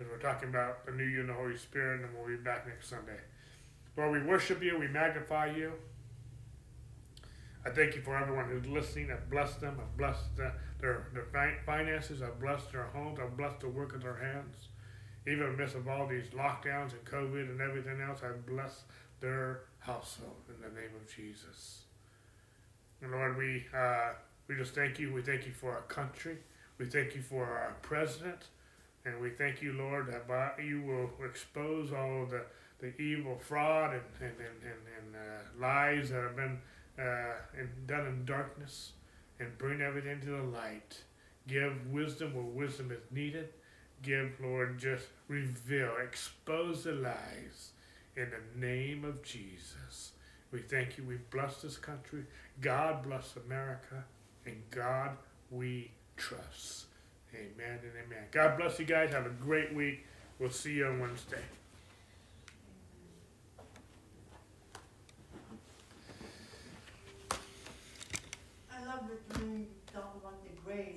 [0.00, 2.66] as we're talking about the new you and the Holy Spirit, and we'll be back
[2.66, 3.18] next Sunday.
[3.96, 5.72] Lord, we worship you, we magnify you.
[7.66, 9.10] I thank you for everyone who's listening.
[9.10, 9.78] I've blessed them.
[9.80, 12.22] I've blessed uh, their, their finances.
[12.22, 13.18] I've blessed their homes.
[13.18, 14.68] I've blessed the work of their hands
[15.26, 18.82] even in the midst of all these lockdowns and COVID and everything else, I bless
[19.20, 21.83] their household in the name of Jesus.
[23.04, 24.14] And Lord, we uh,
[24.48, 25.12] we just thank you.
[25.12, 26.38] We thank you for our country.
[26.78, 28.48] We thank you for our president.
[29.04, 32.42] And we thank you, Lord, that by, you will expose all of the,
[32.80, 36.58] the evil fraud and, and, and, and, uh, lies that have been
[36.98, 37.34] uh,
[37.86, 38.92] done in darkness
[39.38, 41.02] and bring everything to the light.
[41.46, 43.50] Give wisdom where wisdom is needed
[44.04, 47.72] give, Lord, just reveal, expose the lies
[48.16, 50.12] in the name of Jesus.
[50.54, 51.02] We thank you.
[51.02, 52.22] We bless this country.
[52.60, 54.04] God bless America.
[54.46, 55.16] And God
[55.50, 56.84] we trust.
[57.34, 58.26] Amen and amen.
[58.30, 59.10] God bless you guys.
[59.10, 60.06] Have a great week.
[60.38, 61.42] We'll see you on Wednesday.
[68.72, 69.83] I love it.